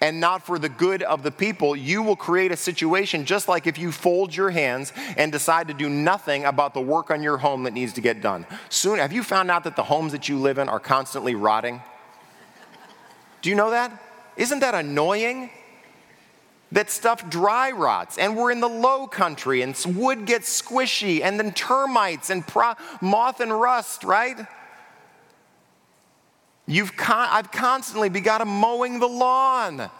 [0.00, 3.66] and not for the good of the people, you will create a situation just like
[3.66, 7.36] if you fold your hands and decide to do nothing about the work on your
[7.38, 8.46] home that needs to get done.
[8.68, 11.80] Soon, have you found out that the homes that you live in are constantly rotting?
[13.46, 13.92] Do you know that?
[14.36, 15.50] Isn't that annoying?
[16.72, 21.38] That stuff dry rots, and we're in the low country, and wood gets squishy, and
[21.38, 24.36] then termites and pro- moth and rust, right?
[26.66, 29.92] You've con- I've constantly be got to mowing the lawn.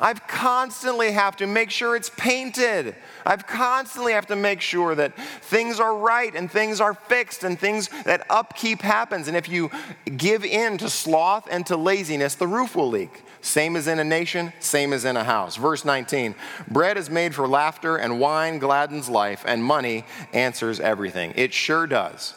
[0.00, 2.94] I've constantly have to make sure it's painted.
[3.26, 7.58] I've constantly have to make sure that things are right and things are fixed and
[7.58, 9.26] things that upkeep happens.
[9.26, 9.70] And if you
[10.16, 13.24] give in to sloth and to laziness, the roof will leak.
[13.40, 15.56] Same as in a nation, same as in a house.
[15.56, 16.34] Verse 19
[16.68, 21.32] Bread is made for laughter, and wine gladdens life, and money answers everything.
[21.36, 22.34] It sure does.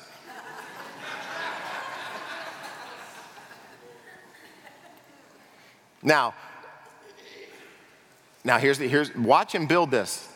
[6.04, 6.34] now,
[8.44, 10.28] now here's the, here's watch him build this.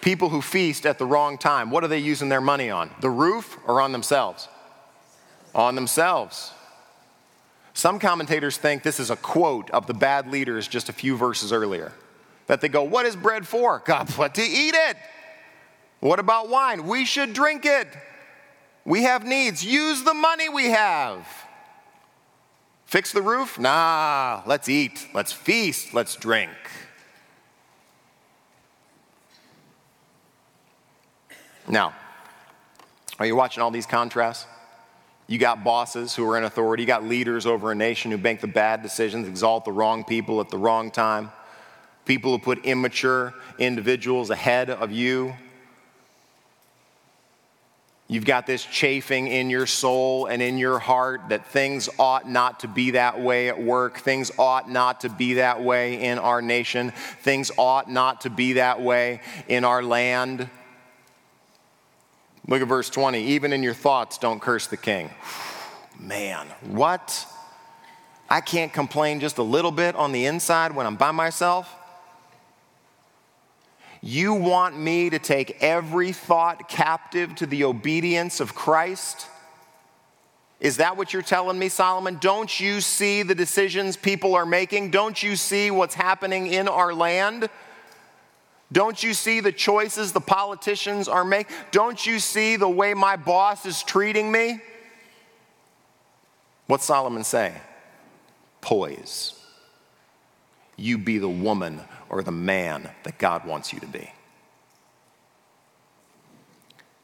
[0.00, 2.90] People who feast at the wrong time, what are they using their money on?
[3.00, 4.48] The roof or on themselves?
[5.54, 6.52] On themselves.
[7.74, 11.52] Some commentators think this is a quote of the bad leaders just a few verses
[11.52, 11.92] earlier.
[12.46, 13.78] That they go, What is bread for?
[13.84, 14.96] God, what to eat it.
[16.00, 16.86] What about wine?
[16.86, 17.88] We should drink it.
[18.84, 19.62] We have needs.
[19.64, 21.26] Use the money we have.
[22.90, 23.56] Fix the roof?
[23.56, 26.50] Nah, let's eat, let's feast, let's drink.
[31.68, 31.94] Now,
[33.20, 34.44] are you watching all these contrasts?
[35.28, 36.82] You got bosses who are in authority.
[36.82, 40.40] You got leaders over a nation who make the bad decisions, exalt the wrong people
[40.40, 41.30] at the wrong time.
[42.06, 45.36] People who put immature individuals ahead of you.
[48.10, 52.58] You've got this chafing in your soul and in your heart that things ought not
[52.60, 54.00] to be that way at work.
[54.00, 56.90] Things ought not to be that way in our nation.
[57.20, 60.50] Things ought not to be that way in our land.
[62.48, 63.26] Look at verse 20.
[63.26, 65.10] Even in your thoughts, don't curse the king.
[66.00, 67.24] Man, what?
[68.28, 71.72] I can't complain just a little bit on the inside when I'm by myself?
[74.02, 79.26] You want me to take every thought captive to the obedience of Christ?
[80.58, 82.18] Is that what you're telling me, Solomon?
[82.20, 84.90] Don't you see the decisions people are making?
[84.90, 87.48] Don't you see what's happening in our land?
[88.72, 91.54] Don't you see the choices the politicians are making?
[91.70, 94.60] Don't you see the way my boss is treating me?
[96.66, 97.54] What's Solomon say?
[98.60, 99.34] Poise.
[100.76, 101.80] You be the woman
[102.10, 104.10] or the man that God wants you to be.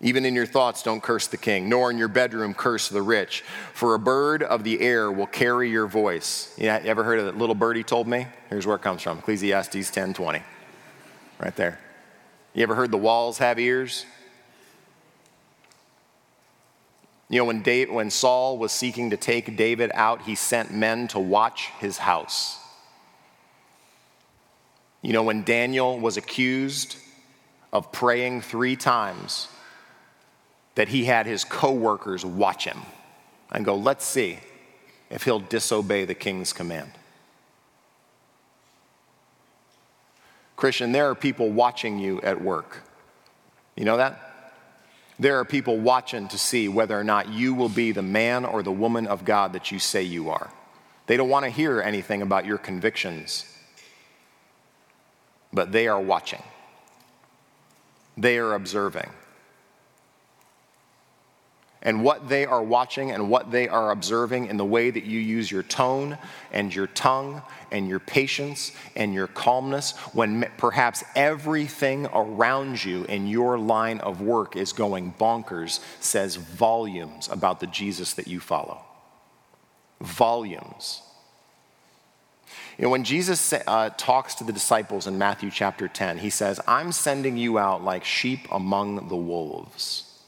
[0.03, 3.43] Even in your thoughts, don't curse the king, nor in your bedroom curse the rich,
[3.73, 6.55] for a bird of the air will carry your voice.
[6.59, 8.27] Yeah, you ever heard of that little birdie told me?
[8.51, 10.43] Here's where it comes from Ecclesiastes 10 20
[11.39, 11.79] right there.
[12.53, 14.05] You ever heard the walls have ears?
[17.29, 21.09] You know, when, Dave, when Saul was seeking to take David out, he sent men
[21.09, 22.59] to watch his house.
[25.07, 26.97] You know, when Daniel was accused
[27.73, 29.47] of praying three times,
[30.75, 32.79] that he had his coworkers watch him
[33.53, 34.41] and go, let's see
[35.09, 36.91] if he'll disobey the king's command.
[40.57, 42.83] Christian, there are people watching you at work.
[43.77, 44.19] You know that?
[45.21, 48.61] There are people watching to see whether or not you will be the man or
[48.65, 50.51] the woman of God that you say you are.
[51.07, 53.45] They don't want to hear anything about your convictions,
[55.57, 56.43] but they are watching,
[58.17, 59.11] they are observing
[61.87, 65.21] and what they are watching and what they are observing in the way that you
[65.21, 66.19] use your tone
[66.51, 67.41] and your tongue
[67.71, 74.21] and your patience and your calmness when perhaps everything around you in your line of
[74.21, 78.83] work is going bonkers says volumes about the Jesus that you follow.
[80.01, 81.03] Volumes.
[82.79, 86.61] You know, when Jesus uh, talks to the disciples in Matthew chapter 10, he says,
[86.68, 90.20] I'm sending you out like sheep among the wolves.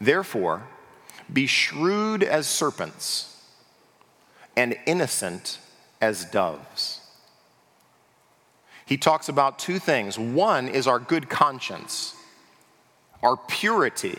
[0.00, 0.68] Therefore,
[1.32, 3.36] be shrewd as serpents
[4.56, 5.58] and innocent
[6.00, 7.00] as doves.
[8.86, 10.18] He talks about two things.
[10.18, 12.14] One is our good conscience,
[13.22, 14.18] our purity,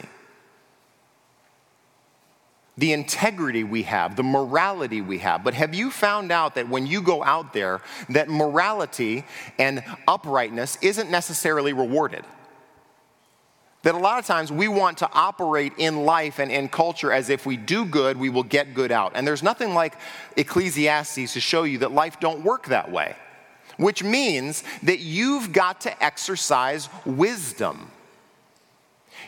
[2.79, 5.43] the integrity we have, the morality we have.
[5.43, 9.25] But have you found out that when you go out there, that morality
[9.57, 12.23] and uprightness isn't necessarily rewarded?
[13.83, 17.29] That a lot of times we want to operate in life and in culture as
[17.29, 19.13] if we do good, we will get good out.
[19.15, 19.95] And there's nothing like
[20.37, 23.15] Ecclesiastes to show you that life don't work that way,
[23.77, 27.91] which means that you've got to exercise wisdom.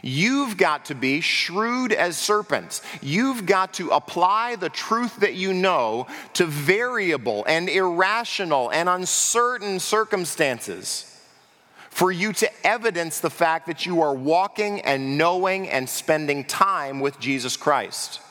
[0.01, 2.81] You've got to be shrewd as serpents.
[3.01, 9.79] You've got to apply the truth that you know to variable and irrational and uncertain
[9.79, 11.07] circumstances
[11.91, 16.99] for you to evidence the fact that you are walking and knowing and spending time
[16.99, 18.21] with Jesus Christ.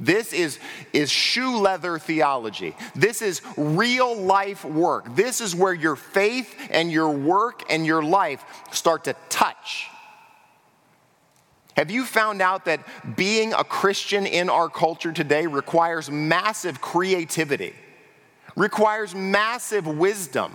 [0.00, 0.58] This is,
[0.92, 2.76] is shoe leather theology.
[2.94, 5.16] This is real life work.
[5.16, 9.88] This is where your faith and your work and your life start to touch.
[11.78, 12.80] Have you found out that
[13.14, 17.72] being a Christian in our culture today requires massive creativity,
[18.56, 20.50] requires massive wisdom,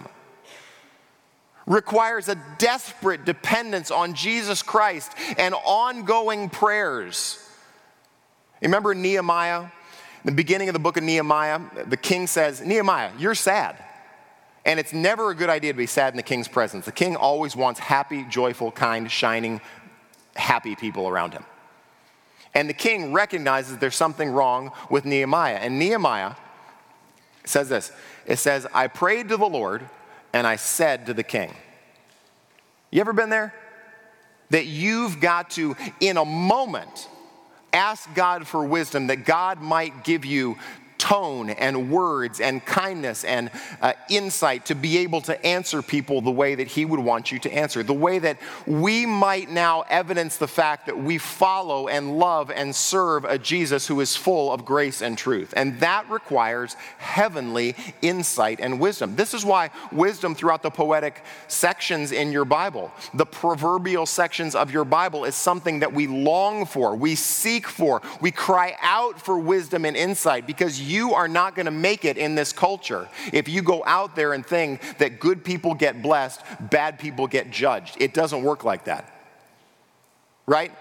[1.66, 7.40] requires a desperate dependence on Jesus Christ and ongoing prayers?
[8.62, 9.68] Remember Nehemiah?
[10.26, 13.78] The beginning of the book of Nehemiah, the king says, Nehemiah, you're sad.
[14.66, 16.84] And it's never a good idea to be sad in the king's presence.
[16.84, 19.62] The king always wants happy, joyful, kind, shining,
[20.36, 21.46] happy people around him.
[22.54, 25.56] And the king recognizes there's something wrong with Nehemiah.
[25.56, 26.36] And Nehemiah
[27.46, 27.92] says this
[28.26, 29.88] it says, I prayed to the Lord
[30.34, 31.54] and I said to the king.
[32.92, 33.54] You ever been there?
[34.50, 37.08] That you've got to, in a moment,
[37.72, 40.58] ask God for wisdom that God might give you
[41.04, 43.52] tone and words and kindness and
[43.82, 47.40] uh, insight to be able to answer people the way that He would want you
[47.40, 47.84] to answer.
[47.84, 52.74] The way that we might now evidence the fact that we follow and love and
[52.74, 55.54] serve a Jesus who is full of grace and truth.
[55.58, 59.18] And that requires heavenly insight and wisdom.
[59.18, 64.72] This is why wisdom throughout the poetic sections in your Bible, the proverbial sections of
[64.72, 69.38] your Bible, is something that we long for, we seek for, we cry out for
[69.38, 73.10] wisdom and insight because you you are not going to make it in this culture
[73.34, 77.52] if you go out there and think that good people get blessed, bad people get
[77.52, 77.98] judged.
[78.00, 79.12] It doesn't work like that.
[80.46, 80.72] Right?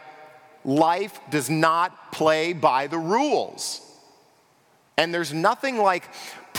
[0.64, 3.80] Life does not play by the rules.
[4.96, 6.08] And there's nothing like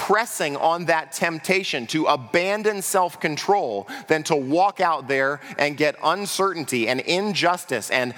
[0.04, 5.96] pressing on that temptation to abandon self control than to walk out there and get
[6.04, 8.14] uncertainty and injustice and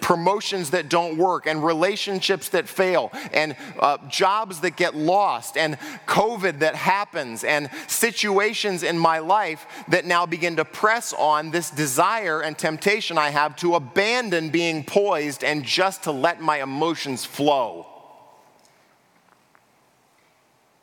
[0.00, 5.76] promotions that don't work and relationships that fail and uh, jobs that get lost and
[6.06, 11.68] COVID that happens and situations in my life that now begin to press on this
[11.68, 17.26] desire and temptation I have to abandon being poised and just to let my emotions
[17.26, 17.89] flow.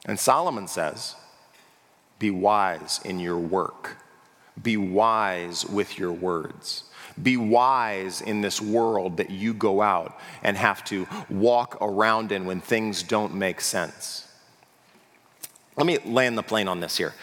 [0.08, 1.16] And Solomon says,
[2.18, 3.98] Be wise in your work,
[4.62, 6.86] be wise with your words.
[7.22, 12.46] Be wise in this world that you go out and have to walk around in
[12.46, 14.28] when things don't make sense.
[15.76, 17.14] Let me land the plane on this here.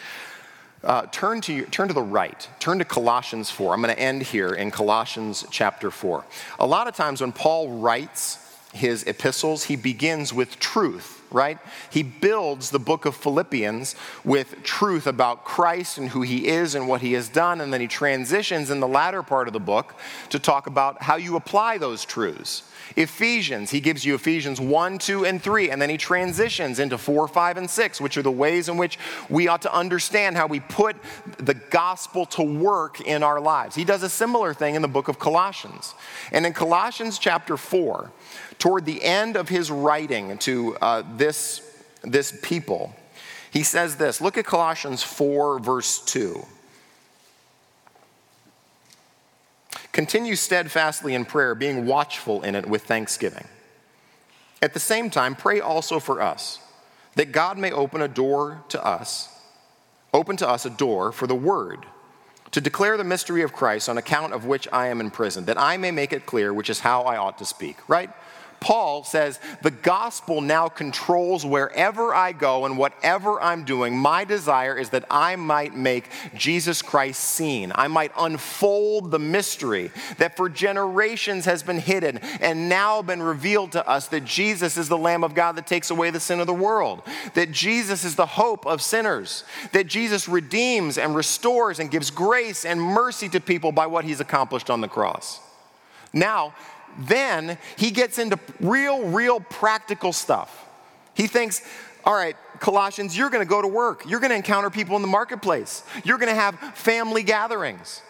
[0.83, 2.47] Uh, turn, to, turn to the right.
[2.59, 3.73] Turn to Colossians 4.
[3.73, 6.25] I'm going to end here in Colossians chapter 4.
[6.59, 8.37] A lot of times when Paul writes
[8.73, 11.57] his epistles, he begins with truth right?
[11.89, 16.87] He builds the book of Philippians with truth about Christ and who he is and
[16.87, 19.95] what he has done, and then he transitions in the latter part of the book
[20.29, 22.63] to talk about how you apply those truths.
[22.95, 27.27] Ephesians, he gives you Ephesians 1, 2, and 3, and then he transitions into 4,
[27.27, 28.97] 5, and 6, which are the ways in which
[29.29, 30.95] we ought to understand how we put
[31.37, 33.75] the gospel to work in our lives.
[33.75, 35.93] He does a similar thing in the book of Colossians.
[36.31, 38.11] And in Colossians chapter 4,
[38.59, 41.61] toward the end of his writing to uh, this,
[42.03, 42.95] this people,
[43.51, 44.21] he says this.
[44.21, 46.45] Look at Colossians 4, verse 2.
[49.95, 53.47] Continue steadfastly in prayer, being watchful in it with thanksgiving.
[54.61, 56.59] At the same time, pray also for us,
[57.15, 59.29] that God may open a door to us,
[60.13, 61.85] open to us a door for the word,
[62.51, 65.57] to declare the mystery of Christ, on account of which I am in prison, that
[65.57, 67.77] I may make it clear which is how I ought to speak.
[67.87, 68.09] Right?
[68.65, 73.95] Paul says, The gospel now controls wherever I go and whatever I'm doing.
[73.95, 77.71] My desire is that I might make Jesus Christ seen.
[77.75, 83.73] I might unfold the mystery that for generations has been hidden and now been revealed
[83.73, 86.47] to us that Jesus is the Lamb of God that takes away the sin of
[86.47, 87.03] the world,
[87.35, 89.43] that Jesus is the hope of sinners,
[89.73, 94.21] that Jesus redeems and restores and gives grace and mercy to people by what he's
[94.21, 95.39] accomplished on the cross.
[96.11, 96.55] Now,
[96.97, 100.65] then he gets into real, real practical stuff.
[101.13, 101.61] He thinks,
[102.03, 104.03] all right, Colossians, you're going to go to work.
[104.07, 105.83] You're going to encounter people in the marketplace.
[106.03, 108.01] You're going to have family gatherings.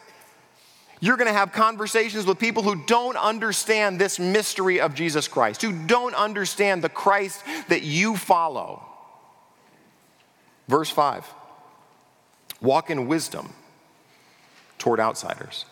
[1.00, 5.62] You're going to have conversations with people who don't understand this mystery of Jesus Christ,
[5.62, 8.86] who don't understand the Christ that you follow.
[10.68, 11.26] Verse 5
[12.62, 13.54] Walk in wisdom
[14.78, 15.66] toward outsiders.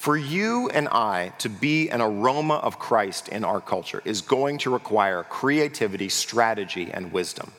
[0.00, 4.56] For you and I to be an aroma of Christ in our culture is going
[4.60, 7.52] to require creativity, strategy, and wisdom.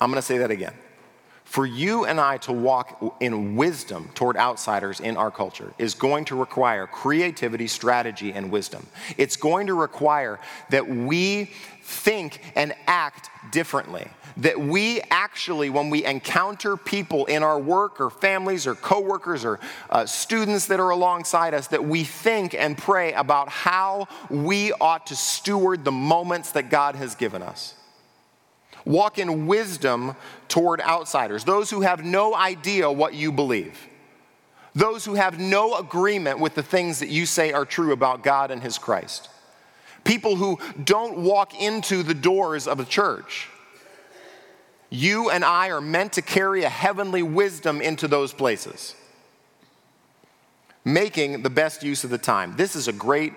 [0.00, 0.74] I'm going to say that again.
[1.46, 6.24] for you and I to walk in wisdom toward outsiders in our culture is going
[6.26, 8.84] to require creativity, strategy, and wisdom.
[9.16, 11.52] It's going to require that we
[11.86, 14.08] think and act differently.
[14.38, 19.60] That we actually, when we encounter people in our work or families or coworkers or
[19.88, 25.06] uh, students that are alongside us, that we think and pray about how we ought
[25.06, 27.74] to steward the moments that God has given us.
[28.84, 30.14] Walk in wisdom
[30.48, 33.88] toward outsiders, those who have no idea what you believe,
[34.74, 38.50] those who have no agreement with the things that you say are true about God
[38.50, 39.28] and His Christ,
[40.06, 43.48] people who don't walk into the doors of a church.
[44.88, 48.94] You and I are meant to carry a heavenly wisdom into those places,
[50.84, 52.54] making the best use of the time.
[52.56, 53.32] This is a great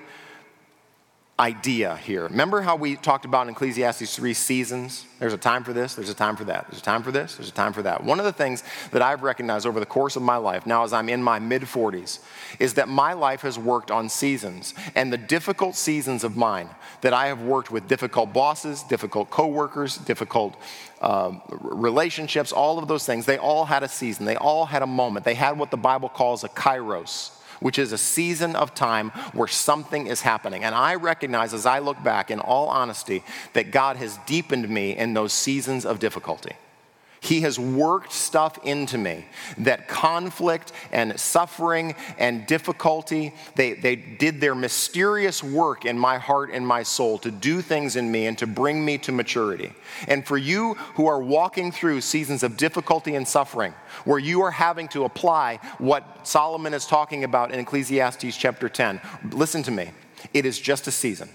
[1.39, 2.23] idea here.
[2.23, 5.05] Remember how we talked about in Ecclesiastes three seasons?
[5.19, 7.35] There's a time for this, there's a time for that, there's a time for this,
[7.35, 8.03] there's a time for that.
[8.03, 10.91] One of the things that I've recognized over the course of my life, now as
[10.91, 12.19] I'm in my mid 40s,
[12.59, 14.73] is that my life has worked on seasons.
[14.95, 16.69] And the difficult seasons of mine,
[17.01, 20.55] that I have worked with difficult bosses, difficult coworkers, difficult
[21.01, 24.87] uh, relationships, all of those things, they all had a season, they all had a
[24.87, 25.23] moment.
[25.23, 29.47] They had what the Bible calls a kairos which is a season of time where
[29.47, 30.63] something is happening.
[30.63, 34.95] And I recognize as I look back, in all honesty, that God has deepened me
[34.95, 36.55] in those seasons of difficulty.
[37.21, 39.25] He has worked stuff into me
[39.57, 46.49] that conflict and suffering and difficulty, they, they did their mysterious work in my heart
[46.51, 49.73] and my soul to do things in me and to bring me to maturity.
[50.07, 53.73] And for you who are walking through seasons of difficulty and suffering,
[54.05, 59.01] where you are having to apply what Solomon is talking about in Ecclesiastes chapter 10,
[59.31, 59.89] listen to me.
[60.33, 61.29] It is just a season.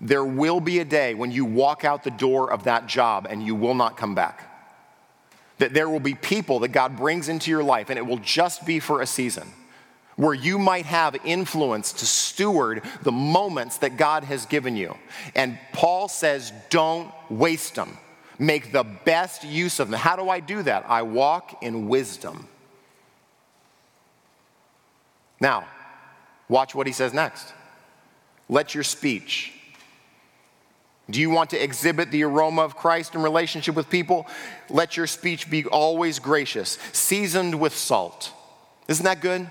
[0.00, 3.42] There will be a day when you walk out the door of that job and
[3.42, 4.46] you will not come back.
[5.58, 8.64] That there will be people that God brings into your life and it will just
[8.64, 9.46] be for a season
[10.16, 14.96] where you might have influence to steward the moments that God has given you.
[15.34, 17.96] And Paul says, don't waste them.
[18.38, 19.98] Make the best use of them.
[19.98, 20.84] How do I do that?
[20.88, 22.48] I walk in wisdom.
[25.40, 25.64] Now,
[26.48, 27.52] watch what he says next.
[28.48, 29.54] Let your speech
[31.10, 34.26] do you want to exhibit the aroma of Christ in relationship with people?
[34.68, 38.32] Let your speech be always gracious, seasoned with salt.
[38.88, 39.48] Isn't that good?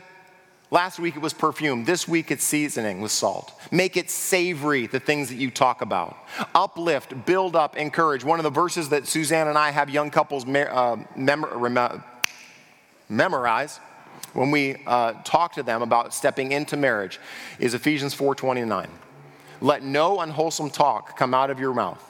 [0.71, 1.85] Last week it was perfume.
[1.85, 3.59] This week it's seasoning with salt.
[3.71, 6.15] Make it savory, the things that you talk about.
[6.53, 8.23] Uplift, build up, encourage.
[8.23, 12.03] One of the verses that Suzanne and I have young couples uh, mem-
[13.09, 13.79] memorize
[14.33, 17.19] when we uh, talk to them about stepping into marriage
[17.57, 18.87] is Ephesians 4:29.
[19.61, 22.03] Let no unwholesome talk come out of your mouth,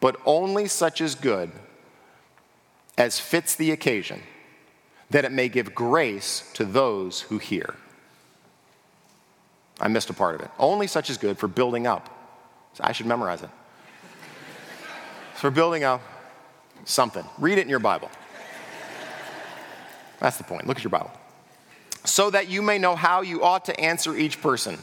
[0.00, 1.50] but only such as good
[2.98, 4.22] as fits the occasion,
[5.10, 7.74] that it may give grace to those who hear.
[9.80, 10.50] I missed a part of it.
[10.58, 12.08] Only such as good for building up.
[12.80, 13.50] I should memorize it.
[15.34, 16.00] for building up
[16.84, 17.24] something.
[17.38, 18.10] Read it in your Bible.
[20.20, 20.66] That's the point.
[20.66, 21.10] Look at your Bible.
[22.04, 24.78] So that you may know how you ought to answer each person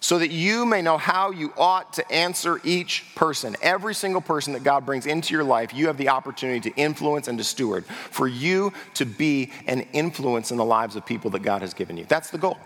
[0.00, 3.56] so that you may know how you ought to answer each person.
[3.62, 7.28] Every single person that God brings into your life, you have the opportunity to influence
[7.28, 11.42] and to steward, for you to be an influence in the lives of people that
[11.42, 12.04] God has given you.
[12.06, 12.58] That's the goal.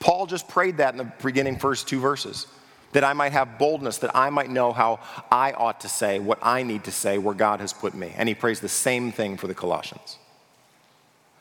[0.00, 2.46] Paul just prayed that in the beginning first two verses
[2.92, 6.38] that I might have boldness, that I might know how I ought to say what
[6.42, 8.12] I need to say where God has put me.
[8.16, 10.16] And he prays the same thing for the Colossians.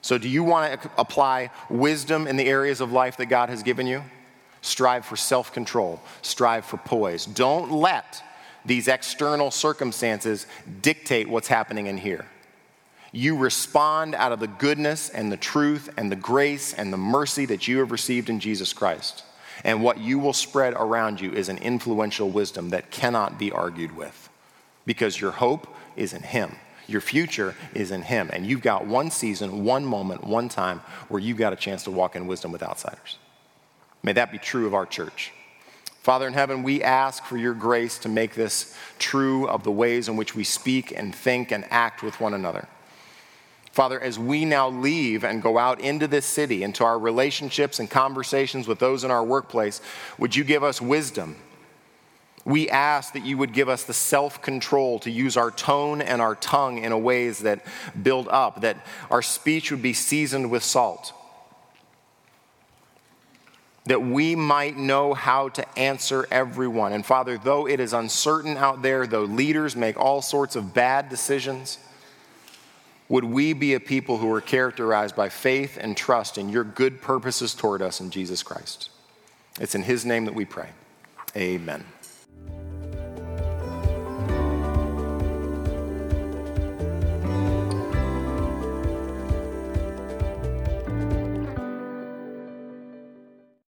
[0.01, 3.63] So, do you want to apply wisdom in the areas of life that God has
[3.63, 4.03] given you?
[4.61, 7.25] Strive for self control, strive for poise.
[7.25, 8.23] Don't let
[8.65, 10.45] these external circumstances
[10.81, 12.25] dictate what's happening in here.
[13.11, 17.45] You respond out of the goodness and the truth and the grace and the mercy
[17.45, 19.23] that you have received in Jesus Christ.
[19.63, 23.95] And what you will spread around you is an influential wisdom that cannot be argued
[23.95, 24.29] with
[24.85, 26.55] because your hope is in Him.
[26.87, 28.29] Your future is in Him.
[28.31, 31.91] And you've got one season, one moment, one time where you've got a chance to
[31.91, 33.17] walk in wisdom with outsiders.
[34.03, 35.31] May that be true of our church.
[36.07, 40.07] Father in heaven, we ask for your grace to make this true of the ways
[40.07, 42.67] in which we speak and think and act with one another.
[43.73, 47.89] Father, as we now leave and go out into this city, into our relationships and
[47.89, 49.81] conversations with those in our workplace,
[50.17, 51.35] would you give us wisdom?
[52.45, 56.21] We ask that you would give us the self control to use our tone and
[56.21, 57.65] our tongue in ways that
[58.01, 58.77] build up, that
[59.11, 61.11] our speech would be seasoned with salt
[63.87, 66.91] that we might know how to answer everyone.
[66.91, 71.09] And Father, though it is uncertain out there, though leaders make all sorts of bad
[71.09, 71.79] decisions,
[73.09, 77.01] would we be a people who are characterized by faith and trust in your good
[77.01, 78.89] purposes toward us in Jesus Christ?
[79.59, 80.69] It's in his name that we pray.
[81.35, 81.85] Amen.